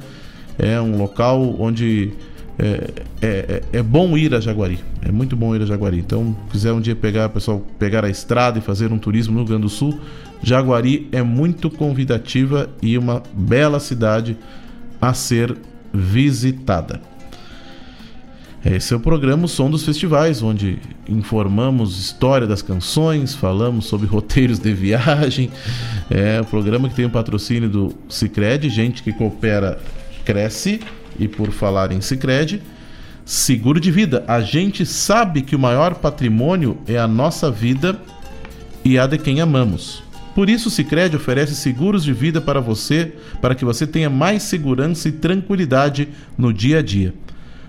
[0.59, 2.13] é um local onde
[2.59, 2.91] é,
[3.21, 5.99] é, é, é bom ir a Jaguari, é muito bom ir a Jaguari.
[5.99, 9.41] Então, se quiser um dia pegar, pessoal, pegar a estrada e fazer um turismo no
[9.41, 9.99] Rio Grande do Sul,
[10.43, 14.37] Jaguari é muito convidativa e uma bela cidade
[15.01, 15.57] a ser
[15.93, 17.01] visitada.
[18.65, 20.79] Esse é o programa o Som dos Festivais, onde
[21.09, 25.51] informamos história das canções, falamos sobre roteiros de viagem.
[26.09, 29.81] É o programa que tem o patrocínio do Cicred, gente que coopera
[30.25, 30.81] cresce.
[31.19, 32.63] E por falar em Cicred,
[33.25, 34.25] seguro de vida.
[34.29, 38.01] A gente sabe que o maior patrimônio é a nossa vida
[38.85, 40.05] e a de quem amamos.
[40.37, 44.45] Por isso, o Cicred oferece seguros de vida para você, para que você tenha mais
[44.45, 46.09] segurança e tranquilidade
[46.39, 47.13] no dia a dia.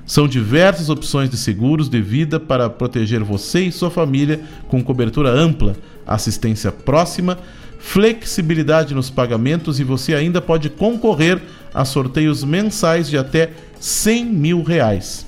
[0.06, 5.30] São diversas opções de seguros de vida para proteger você e sua família com cobertura
[5.30, 5.76] ampla,
[6.06, 7.38] assistência próxima,
[7.80, 11.42] flexibilidade nos pagamentos e você ainda pode concorrer
[11.74, 15.26] a sorteios mensais de até 100 mil reais.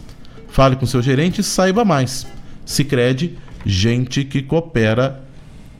[0.49, 2.26] Fale com seu gerente e saiba mais.
[2.65, 5.23] Sicredi, gente que coopera,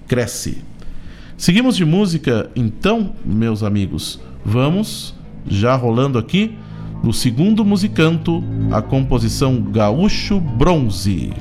[0.08, 0.64] cresce.
[1.38, 4.20] Seguimos de música, então, meus amigos.
[4.44, 5.14] Vamos,
[5.48, 6.58] já rolando aqui,
[7.04, 11.32] no segundo musicanto, a composição Gaúcho Bronze.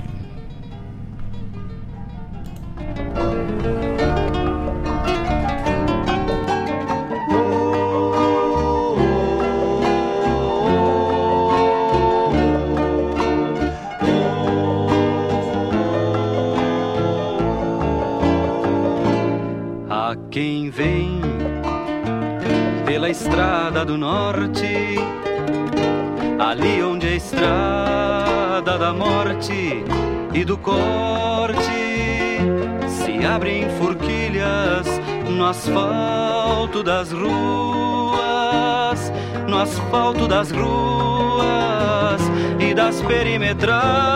[19.88, 21.20] A quem vem
[22.84, 24.98] pela estrada do norte
[26.38, 29.84] ali onde a estrada da morte
[30.32, 31.58] e do corte
[32.88, 34.86] se abrem forquilhas
[35.28, 37.32] no asfalto das ruas,
[39.48, 42.20] no asfalto das ruas
[42.58, 44.14] e das perimetrais.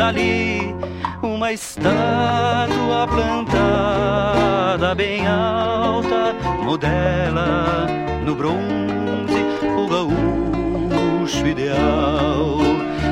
[0.00, 0.74] Ali
[1.22, 7.86] uma estátua plantada bem alta modela
[8.24, 9.44] no bronze
[9.76, 10.49] o gaúcho
[11.30, 12.58] gaúcho ideal.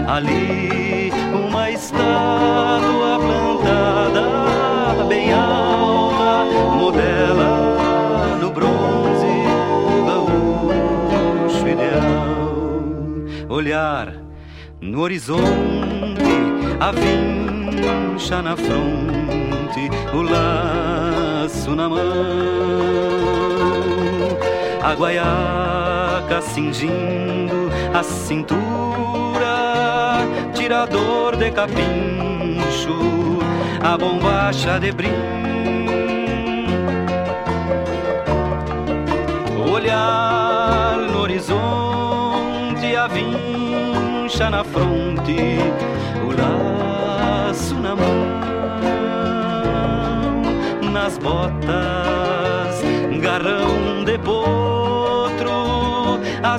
[0.08, 6.44] Ali uma estátua plantada bem alta,
[6.76, 9.26] modela no bronze
[11.62, 13.48] o ideal.
[13.48, 14.14] Olhar
[14.80, 15.44] no horizonte,
[16.80, 21.98] a vincha na fronte, o laço na mão,
[24.82, 27.57] a guaiaca cingindo
[27.94, 28.58] a cintura,
[30.54, 32.98] tirador de capincho,
[33.82, 35.12] a bombacha de brim.
[39.70, 45.58] Olhar no horizonte, a vincha na fronte,
[46.24, 48.26] o laço na mão,
[50.92, 52.82] nas botas,
[53.20, 54.67] garrão de as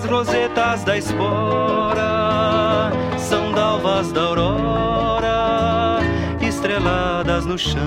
[0.10, 6.00] rosetas da espora são dalvas da aurora,
[6.42, 7.80] estreladas no chão.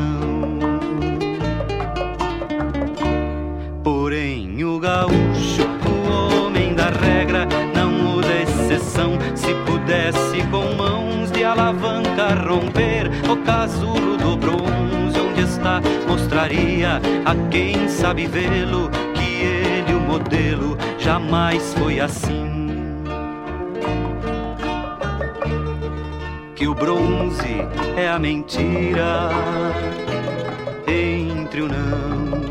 [3.83, 9.19] Porém, o gaúcho, o homem da regra, não muda exceção.
[9.35, 17.35] Se pudesse com mãos de alavanca romper o casulo do bronze, onde está, mostraria a
[17.51, 18.89] quem sabe vê-lo
[20.13, 22.51] modelo, jamais foi assim.
[26.55, 27.67] Que o bronze
[27.97, 29.31] é a mentira
[30.87, 32.43] entre o não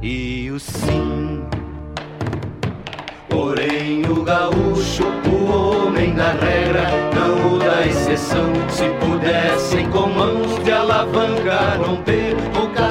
[0.00, 1.42] e o sim.
[3.28, 8.52] Porém, o gaúcho, o homem da regra, não o da exceção.
[8.68, 12.87] Se pudessem com mãos de alavanca romper o casulo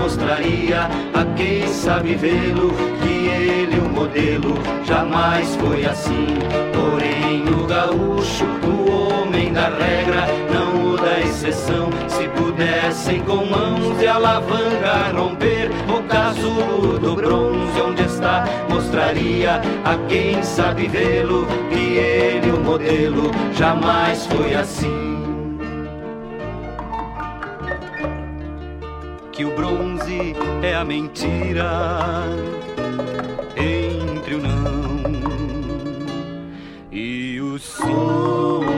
[0.00, 2.72] mostraria a quem sabe vê-lo
[3.02, 4.54] que ele, o modelo,
[4.84, 6.26] jamais foi assim.
[6.72, 11.90] Porém, o gaúcho, o homem da regra, não o da exceção.
[12.08, 19.96] Se pudessem com mãos de alavanca romper o casulo do bronze, onde está, mostraria a
[20.08, 25.19] quem sabe vê-lo que ele, o modelo, jamais foi assim.
[29.40, 32.26] Que o bronze é a mentira
[33.56, 35.00] entre o não
[36.92, 38.69] e o Baguala,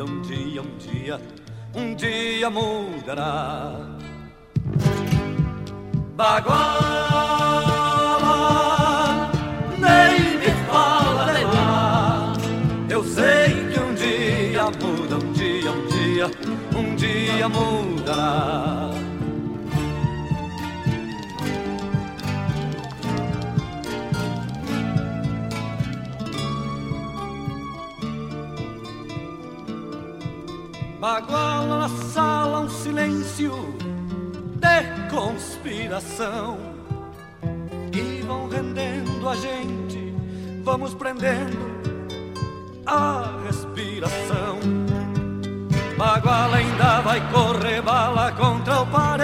[0.00, 1.20] um dia, um dia,
[1.74, 3.98] um dia mudará.
[6.14, 6.71] Baguala,
[31.22, 33.52] Baguala na sala, um silêncio
[34.56, 36.58] de conspiração.
[37.92, 40.12] E vão rendendo a gente,
[40.64, 41.58] vamos prendendo
[42.86, 44.58] a respiração.
[45.96, 49.22] Baguala ainda vai correr bala contra o paredão.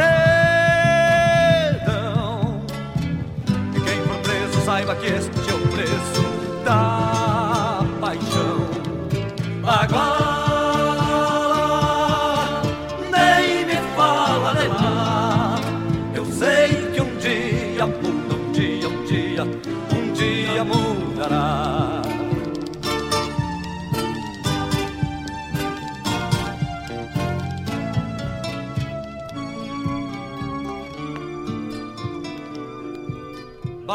[3.75, 6.23] E quem for preso, saiba que este é o preço
[6.65, 7.28] da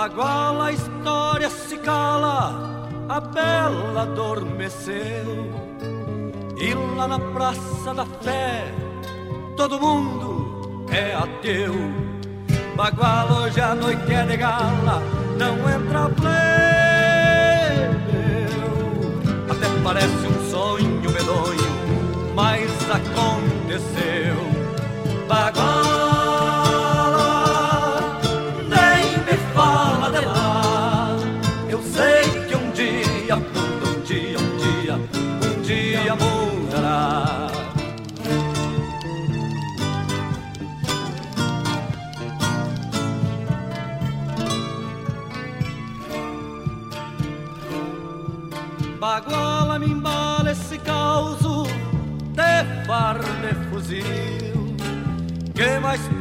[0.04, 5.50] Baguala, a história se cala, a bela adormeceu.
[6.58, 8.66] E lá na Praça da Fé,
[9.56, 11.74] todo mundo é ateu.
[12.76, 15.02] Baguala, hoje a noite é de gala,
[15.38, 16.34] não entra plebeu.
[19.50, 24.36] Até parece um sonho medonho, mas aconteceu.
[25.30, 25.73] Baguala,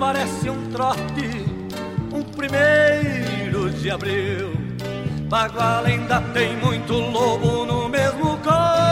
[0.02, 1.46] parece um trote,
[2.12, 4.52] um primeiro de abril
[5.28, 8.82] Baguala ainda tem muito lobo no mesmo covil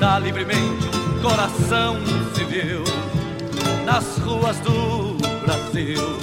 [0.00, 1.96] anda livremente um coração
[2.34, 2.82] civil
[3.84, 6.18] nas ruas do Brasil.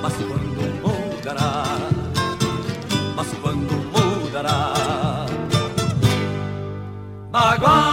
[0.00, 1.64] Mas quando mudará?
[3.14, 4.72] Mas quando mudará?
[7.30, 7.83] Baguala,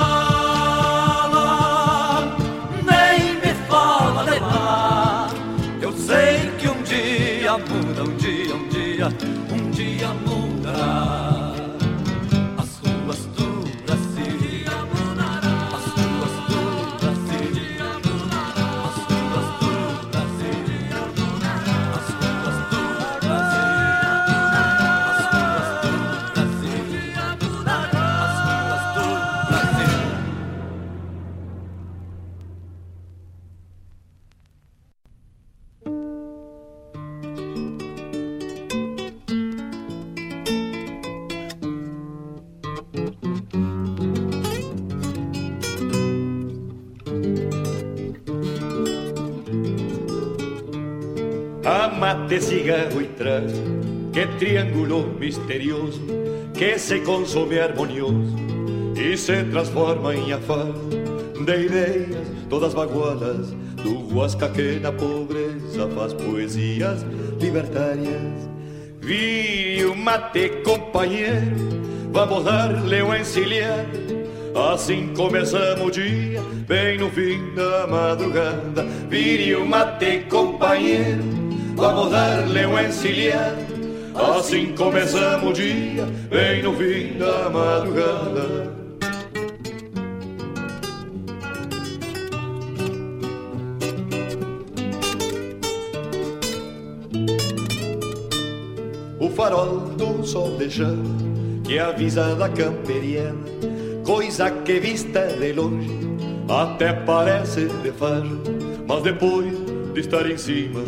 [52.32, 53.48] Amate, cigarro y trago,
[54.14, 56.00] que triángulo misterioso
[56.54, 58.38] que se consome armonioso
[58.96, 60.74] y se transforma em afán
[61.46, 63.52] de ideias todas bagualas
[63.84, 67.06] do Huasca que na pobreza faz poesias
[67.38, 68.50] libertárias.
[69.02, 71.58] Vire o mate, companheiro,
[72.14, 73.88] vamos dar-lhe um encilhar.
[74.74, 78.86] Assim começamos o dia, bem no fim da madrugada.
[79.10, 81.41] Vire o mate, companheiro,
[81.76, 83.56] vamos dar-lhe um encilhar.
[84.14, 88.82] Assim começamos o dia, bem no fim da madrugada.
[99.20, 103.40] O farol do sol deixando que avisa da camperiana,
[104.06, 105.90] coisa que vista de longe
[106.50, 108.42] até parece de fardo,
[108.86, 109.54] mas depois
[109.94, 110.84] de estar em cima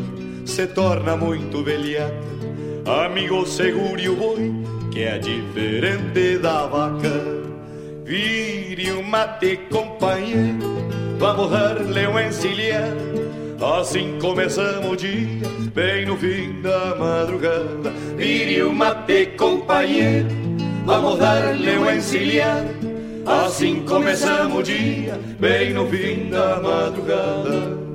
[0.46, 2.14] se torna muito velhata.
[3.06, 4.52] Amigo seguro e o boi,
[4.92, 7.44] que é diferente da vaca.
[8.04, 10.60] Vire o mate, companheiro,
[11.18, 12.94] vamos dar-lhe um encilhar.
[13.80, 17.92] Assim começamos o dia, bem no fim da madrugada.
[18.18, 20.28] Vire o mate, companheiro,
[20.86, 22.66] vamos dar-lhe um encilhar.
[23.26, 27.93] Assim começamos o dia, bem no fim da madrugada.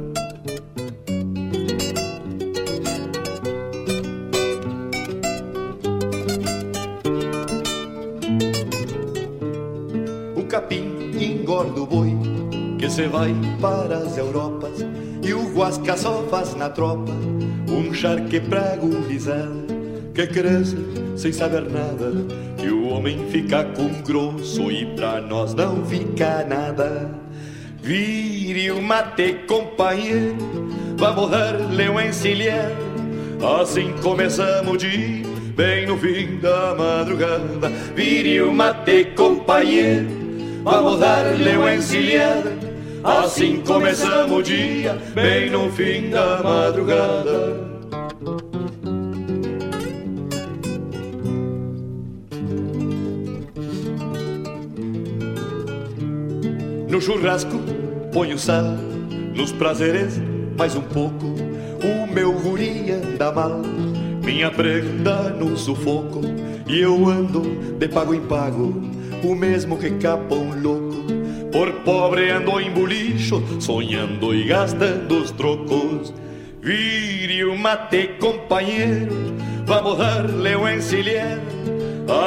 [12.98, 14.84] Se vai para as Europas
[15.22, 17.12] e o guasca só faz na tropa
[17.70, 19.54] um charque pra gurizada
[20.12, 20.76] que cresce
[21.16, 22.10] sem saber nada
[22.56, 27.08] que o homem fica com grosso e pra nós não fica nada.
[27.80, 30.34] Vire o mate, companheiro,
[30.96, 31.98] vamos dar-lhe um.
[33.60, 35.22] Assim começamos dia,
[35.54, 37.68] bem no fim da madrugada.
[37.94, 40.08] Vire o mate, companheiro,
[40.64, 42.67] vamos dar-lhe um encilhar.
[43.04, 47.68] Assim começamos o dia, bem no fim da madrugada.
[56.88, 57.58] No churrasco
[58.12, 58.76] ponho sal,
[59.34, 60.20] nos prazeres
[60.56, 61.26] mais um pouco.
[61.26, 63.62] O meu guri anda mal,
[64.24, 66.20] minha prenda no sufoco.
[66.66, 67.42] E eu ando
[67.78, 68.74] de pago em pago,
[69.22, 70.77] o mesmo que capa um louco.
[71.88, 76.12] Pobre ando em bolicho, sonhando e gastando os trocos.
[76.60, 79.34] Vire o mate, companheiro,
[79.64, 81.38] vamos dar-lhe um encilhar.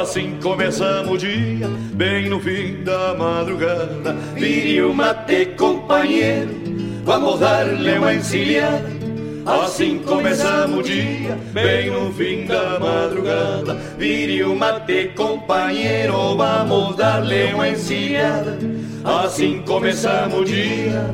[0.00, 4.14] Assim começamos o dia, bem no fim da madrugada.
[4.34, 6.50] Vire o mate, companheiro,
[7.04, 8.82] vamos dar-lhe um encilhar.
[9.46, 13.74] Assim começamos o dia, bem no fim da madrugada.
[13.96, 18.81] Vire o mate, companheiro, vamos dar-lhe uma encilhada.
[19.04, 21.12] Assim começamos o dia,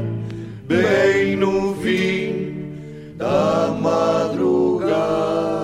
[0.67, 5.58] bem no fim da madrugada.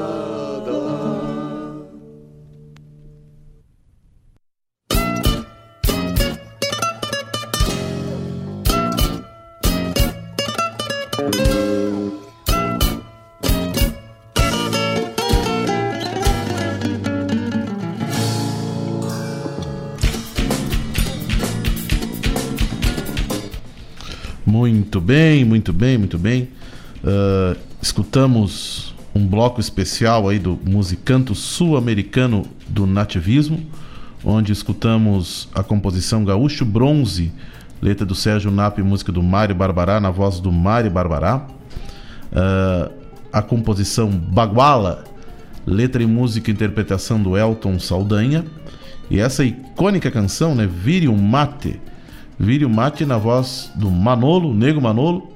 [24.95, 26.49] Muito bem, muito bem, muito bem.
[27.05, 33.59] Ah, escutamos um bloco especial aí do musicanto sul-americano do nativismo,
[34.25, 37.33] onde escutamos a composição Gaúcho Bronze,
[37.83, 41.45] letra do Sérgio Nap e música do Mário Barbará, na voz do Mário Barbará.
[42.31, 42.93] Uh,
[43.33, 45.03] a composição Baguala,
[45.66, 48.45] letra e música e interpretação do Elton Saldanha.
[49.11, 51.81] E essa icônica canção, né, Vire o Mate,
[52.39, 55.31] Vire o Mate na voz do Manolo, Nego Manolo,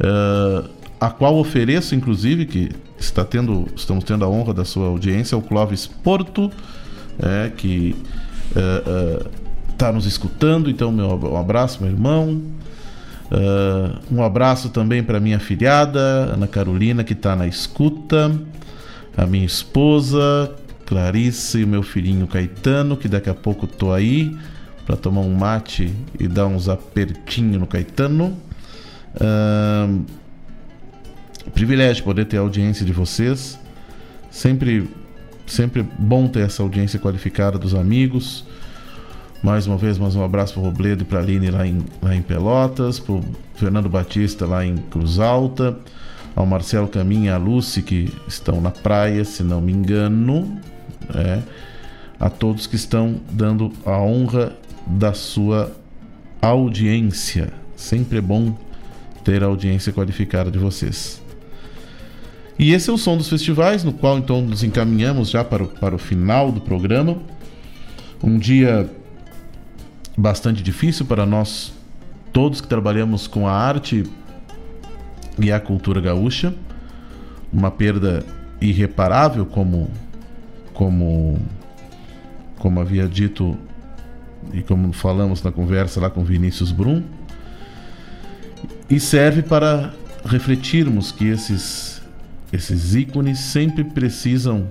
[0.00, 0.68] uh,
[1.00, 5.42] a qual ofereço, inclusive, que está tendo, estamos tendo a honra da sua audiência, o
[5.42, 6.50] Clóvis Porto,
[7.18, 7.96] é, que
[9.74, 10.68] está uh, uh, nos escutando.
[10.70, 12.40] Então, meu, um abraço, meu irmão.
[14.10, 16.00] Um abraço também para minha filhada,
[16.34, 18.32] Ana Carolina, que está na escuta.
[19.16, 20.52] A minha esposa,
[20.84, 24.36] Clarice, e o meu filhinho Caetano, que daqui a pouco tô aí
[24.86, 28.36] para tomar um mate e dar uns apertinhos no Caetano.
[29.14, 30.04] Uh,
[31.50, 33.58] privilégio poder ter a audiência de vocês.
[34.30, 34.88] Sempre,
[35.46, 38.44] sempre bom ter essa audiência qualificada dos amigos.
[39.42, 41.84] Mais uma vez, mais um abraço para o Robledo e para a Aline lá em,
[42.02, 43.24] lá em Pelotas, para o
[43.54, 45.78] Fernando Batista lá em Cruz Alta,
[46.36, 50.60] ao Marcelo Caminha e à Lucy que estão na praia, se não me engano,
[51.14, 51.40] é,
[52.18, 54.52] a todos que estão dando a honra
[54.98, 55.72] da sua
[56.42, 57.52] audiência.
[57.76, 58.56] Sempre é bom
[59.24, 61.22] ter a audiência qualificada de vocês.
[62.58, 65.68] E esse é o som dos festivais, no qual então nos encaminhamos já para o,
[65.68, 67.16] para o final do programa.
[68.22, 68.90] Um dia
[70.16, 71.72] bastante difícil para nós
[72.32, 74.04] todos que trabalhamos com a arte
[75.38, 76.54] e a cultura gaúcha.
[77.52, 78.24] Uma perda
[78.60, 79.90] irreparável, como,
[80.74, 81.38] como,
[82.58, 83.56] como havia dito
[84.52, 87.02] e como falamos na conversa lá com Vinícius Brum.
[88.88, 89.94] E serve para
[90.24, 92.00] refletirmos que esses
[92.52, 94.68] esses ícones sempre precisam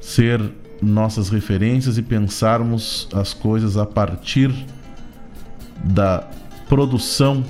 [0.00, 0.40] ser
[0.82, 4.52] nossas referências e pensarmos as coisas a partir
[5.84, 6.28] da
[6.68, 7.44] produção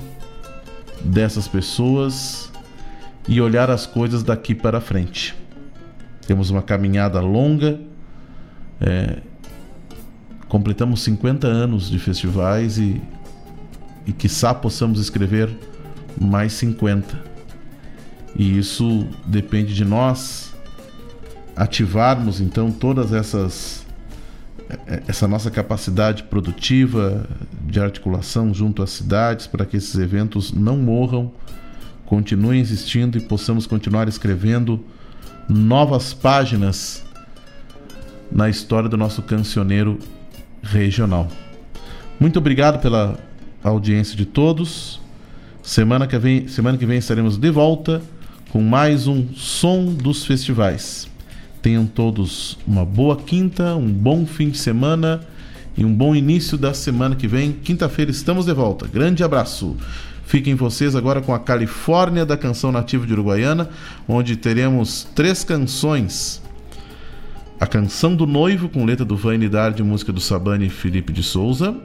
[1.03, 2.51] dessas pessoas
[3.27, 5.35] e olhar as coisas daqui para frente.
[6.25, 7.79] Temos uma caminhada longa,
[8.79, 9.21] é,
[10.47, 13.01] completamos 50 anos de festivais e,
[14.05, 15.49] e quiçá possamos escrever
[16.19, 17.37] mais 50.
[18.35, 20.53] E isso depende de nós
[21.55, 23.85] ativarmos então todas essas
[25.07, 27.25] essa nossa capacidade produtiva
[27.61, 31.31] de articulação junto às cidades para que esses eventos não morram,
[32.05, 34.83] continuem existindo e possamos continuar escrevendo
[35.47, 37.01] novas páginas
[38.29, 39.97] na história do nosso cancioneiro
[40.67, 41.27] regional.
[42.19, 43.17] Muito obrigado pela
[43.63, 44.99] audiência de todos.
[45.63, 48.01] Semana que vem, semana que vem estaremos de volta
[48.49, 51.07] com mais um Som dos Festivais.
[51.61, 55.21] Tenham todos uma boa quinta, um bom fim de semana
[55.77, 57.51] e um bom início da semana que vem.
[57.51, 58.87] Quinta-feira estamos de volta.
[58.87, 59.75] Grande abraço.
[60.25, 63.69] Fiquem vocês agora com a Califórnia da canção nativa de Uruguaiana,
[64.07, 66.41] onde teremos três canções.
[67.59, 71.75] A Canção do Noivo, com letra do Vanidade música do Sabane e Felipe de Souza,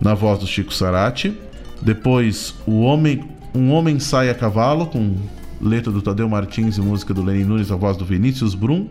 [0.00, 1.36] na voz do Chico Sarati.
[1.82, 5.16] Depois, o homem, Um Homem Sai a Cavalo, com
[5.60, 8.86] letra do Tadeu Martins e música do Lenin Nunes, a voz do Vinícius Brum.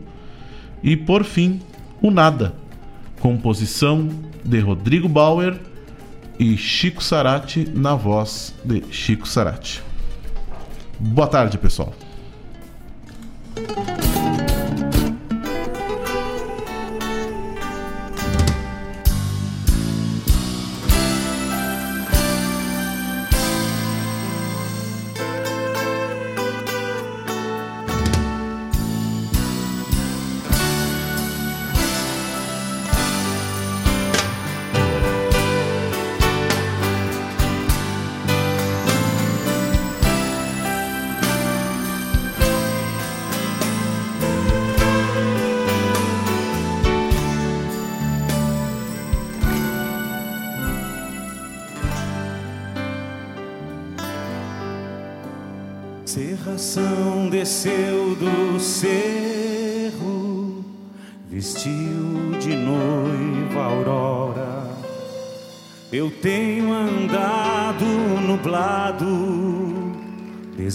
[0.83, 1.61] E por fim,
[2.01, 2.53] o Nada,
[3.21, 4.09] composição
[4.43, 5.57] de Rodrigo Bauer
[6.37, 9.81] e Chico Sarati na voz de Chico Sarati.
[10.99, 11.93] Boa tarde, pessoal.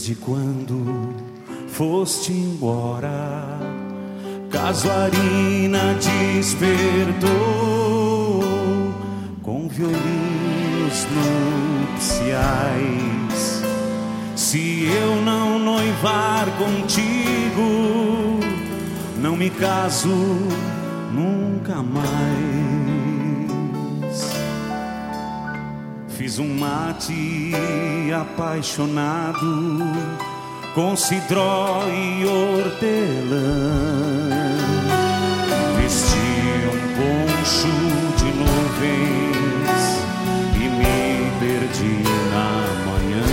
[0.03, 1.15] Desde quando
[1.69, 3.47] foste embora.
[4.51, 7.31] Casuarina despertou
[9.43, 11.07] com violinos
[11.95, 13.63] nupciais.
[14.35, 18.41] Se eu não noivar contigo,
[19.19, 20.09] não me caso
[21.13, 22.72] nunca mais.
[26.23, 27.51] Fiz um mate
[28.15, 29.81] apaixonado
[30.73, 33.75] com cidró e hortelã.
[35.77, 36.17] Vesti
[36.69, 37.75] um poncho
[38.19, 39.83] de nuvens
[40.55, 41.01] e me
[41.41, 42.51] perdi na
[42.87, 43.27] manhã.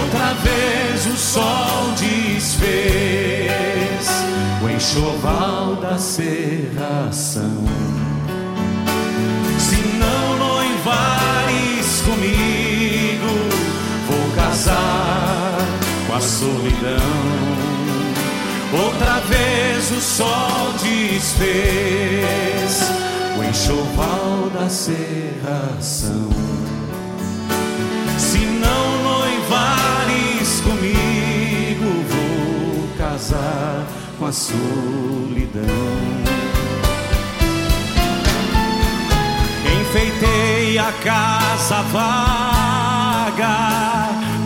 [0.00, 3.04] Outra vez o sol desfez
[4.64, 7.81] o enxoval da serração.
[10.82, 13.28] Noivares comigo,
[14.08, 15.56] vou casar
[16.06, 16.98] com a solidão.
[18.72, 22.10] Outra vez o sol desfez
[23.38, 26.30] o enxoval da serração.
[28.18, 33.86] Se não noivares comigo, vou casar
[34.18, 35.62] com a solidão.
[39.94, 42.08] Enfeitei a casa vaga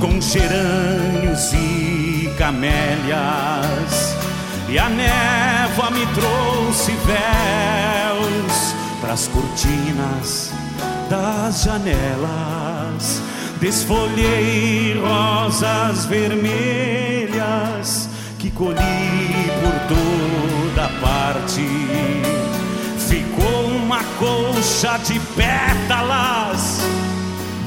[0.01, 4.17] com gerânios e camélias.
[4.69, 10.53] E a névoa me trouxe véus pras cortinas
[11.09, 13.23] das janelas.
[13.61, 16.49] Desfolhei rosas vermelhas
[18.41, 22.36] que colhi por toda parte.
[23.87, 26.81] Uma colcha de pétalas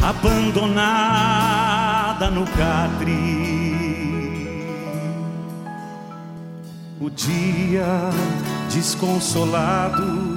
[0.04, 3.40] abandonada no catre.
[7.00, 8.10] O dia
[8.70, 10.36] desconsolado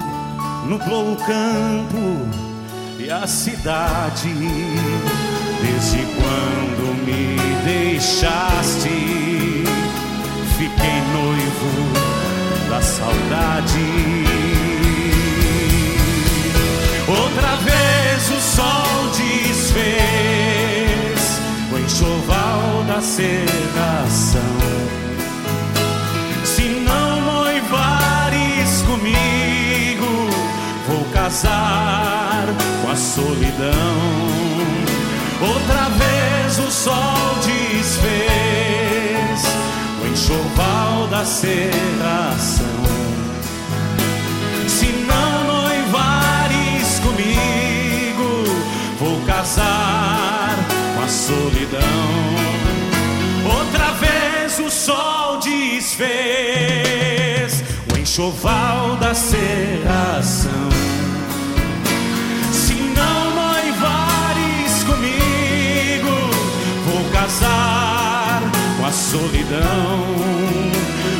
[0.68, 2.28] nublou o campo
[3.00, 4.32] e a cidade.
[5.62, 9.64] Desde quando me deixaste,
[10.56, 11.72] fiquei noivo
[12.70, 14.21] da saudade.
[17.34, 20.02] Outra vez o sol desfez
[21.72, 24.42] o enxoval da serração.
[26.44, 30.28] Se não noivares comigo,
[30.86, 32.44] vou casar
[32.82, 33.72] com a solidão.
[35.40, 38.20] Outra vez o sol desfez
[40.02, 42.91] o enxoval da serração.
[51.22, 51.80] Solidão.
[53.44, 56.82] Outra vez o sol desfez
[57.92, 60.68] o enxoval da serração.
[62.52, 66.14] Se não noivares comigo,
[66.86, 68.42] vou casar
[68.76, 70.16] com a solidão.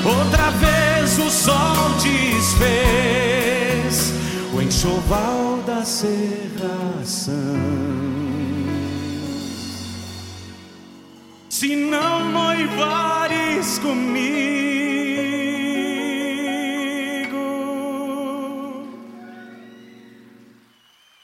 [0.05, 2.75] Outra vez o sol desfez
[4.53, 7.33] o enxoval da serração.
[11.63, 14.27] Se não noivares comigo,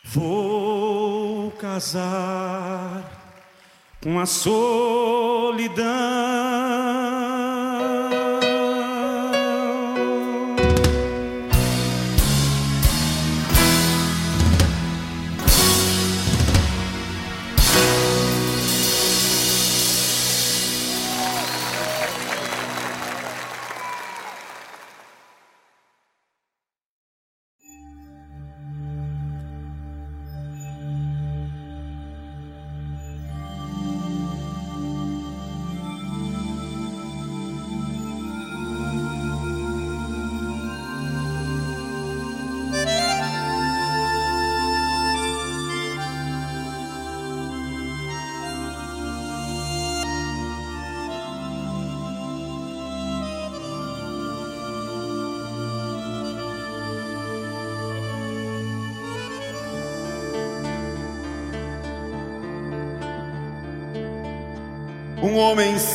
[0.05, 3.03] vou casar
[4.01, 5.89] com a solidão.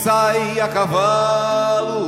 [0.04, 2.04] Sai a cavalo,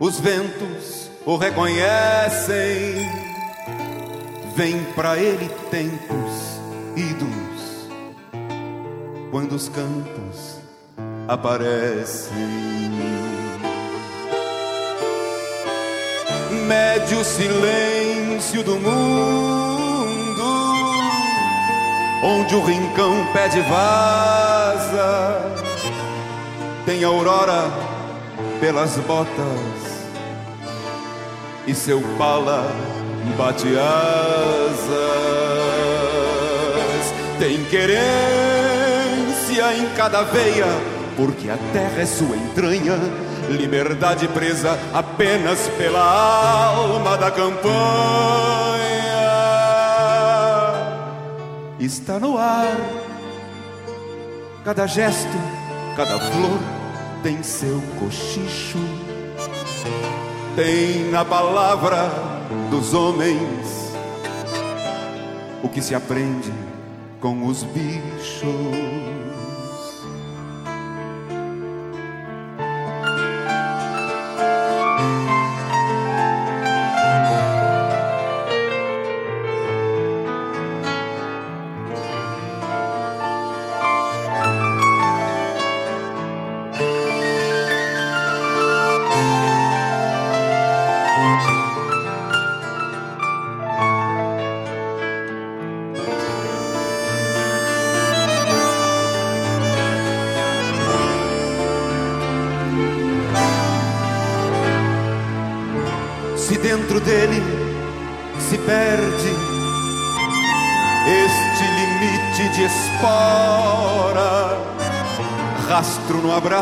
[0.00, 3.08] os ventos o reconhecem.
[4.56, 6.58] Vem pra ele tempos
[6.96, 7.88] idos,
[9.30, 10.58] quando os campos
[11.28, 12.32] aparecem.
[16.66, 20.42] Mede o silêncio do mundo,
[22.24, 25.54] onde o rincão pede vaza,
[26.84, 27.70] tem aurora
[28.60, 29.84] pelas botas
[31.66, 32.70] e seu pala
[33.36, 34.84] bate asas.
[37.38, 38.04] Tem querência
[39.76, 40.66] em cada veia,
[41.16, 42.98] porque a terra é sua entranha.
[43.48, 47.72] Liberdade presa apenas pela alma da campanha.
[51.78, 52.76] Está no ar,
[54.64, 55.36] cada gesto,
[55.96, 56.73] cada flor
[57.24, 58.78] tem seu cochicho
[60.54, 62.10] tem na palavra
[62.70, 63.94] dos homens
[65.62, 66.52] o que se aprende
[67.22, 69.13] com os bichos.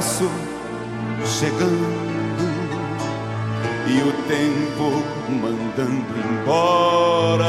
[0.02, 0.28] Abraço
[1.24, 2.42] chegando
[3.86, 5.02] e o tempo
[5.40, 7.44] mandando embora.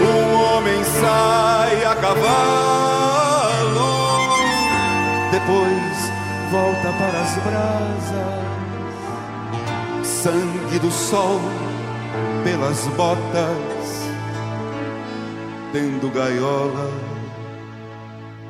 [0.00, 2.20] Um homem sai a cavalo,
[5.32, 6.12] depois
[6.50, 8.40] volta para as brasas.
[10.04, 11.40] Sangue do sol
[12.44, 14.08] pelas botas,
[15.72, 17.09] tendo gaiola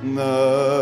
[0.02, 0.79] nas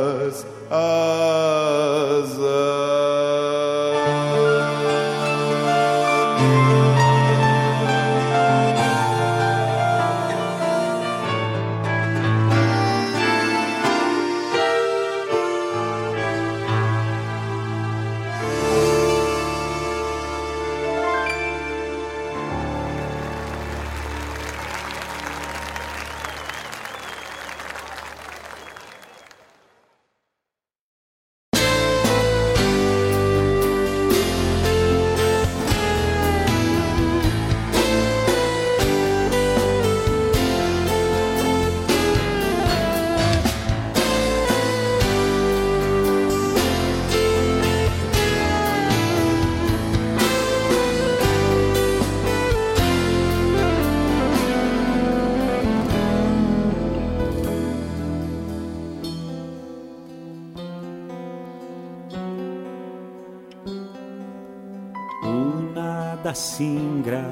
[66.38, 67.28] singra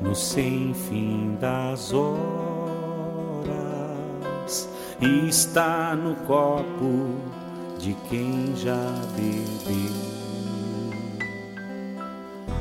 [0.00, 2.38] no sem fim das horas
[5.00, 7.16] está no copo
[7.78, 10.08] de quem já bebeu.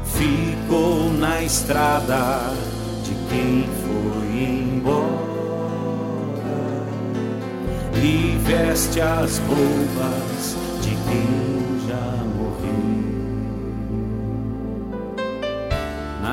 [0.05, 2.53] Ficou na estrada
[3.03, 4.97] de quem foi embora
[8.03, 11.46] e veste as roupas de quem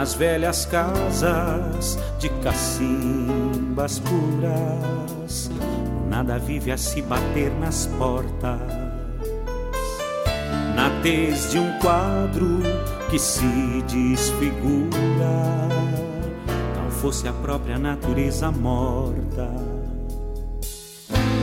[0.05, 5.51] nas velhas casas de cacimbas puras,
[6.11, 8.61] nada vive a se bater nas portas.
[10.77, 12.61] Na tez de um quadro
[13.11, 14.91] que se desfigura,
[16.75, 19.51] tal fosse a própria natureza morta.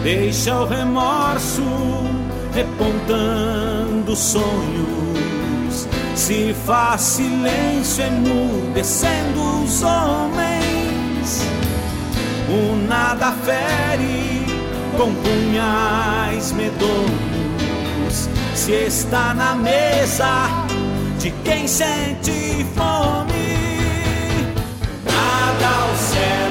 [0.03, 1.63] Deixa o remorso
[2.53, 4.90] repontando sonhos
[6.31, 11.45] se faz silêncio emudecendo os homens,
[12.47, 14.45] o nada fere
[14.95, 18.29] com punhais medonhos.
[18.55, 20.47] Se está na mesa
[21.19, 23.57] de quem sente fome,
[25.03, 26.50] nada ao certo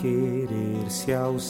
[0.00, 1.48] querer se ausenta.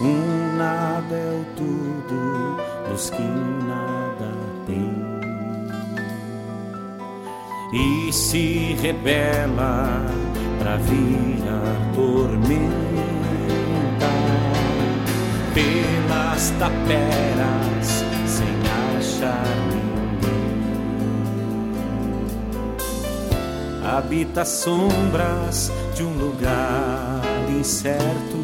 [0.00, 2.56] Um nada é o tudo
[2.88, 4.32] dos que nada
[4.66, 5.08] têm.
[7.72, 10.06] E se rebela
[10.58, 12.88] pra virar tormenta
[15.54, 18.56] pelas taperas sem
[18.96, 19.87] achar
[23.96, 28.38] habita sombras de um lugar incerto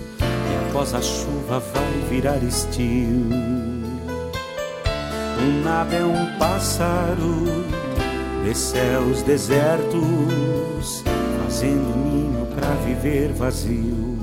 [0.00, 3.26] e após a chuva vai virar estio.
[5.40, 7.44] Um nave é um pássaro
[8.44, 11.02] de céus desertos,
[11.42, 14.14] fazendo ninho para viver vazio.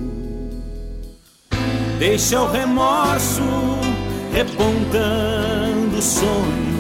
[2.00, 3.44] Deixa o remorso
[4.34, 6.71] repontando sonhos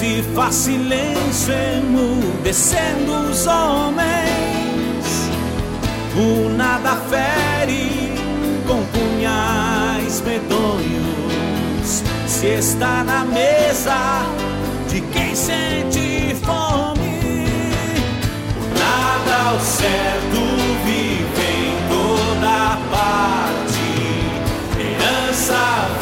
[0.00, 5.04] se faz silêncio emudecendo os homens.
[6.16, 8.14] O nada fere
[8.66, 12.02] com punhais medonhos.
[12.26, 14.24] Se está na mesa
[14.88, 17.44] de quem sente fome,
[18.56, 20.40] o nada ao certo
[20.82, 23.84] vive em toda parte.
[24.80, 25.99] Herança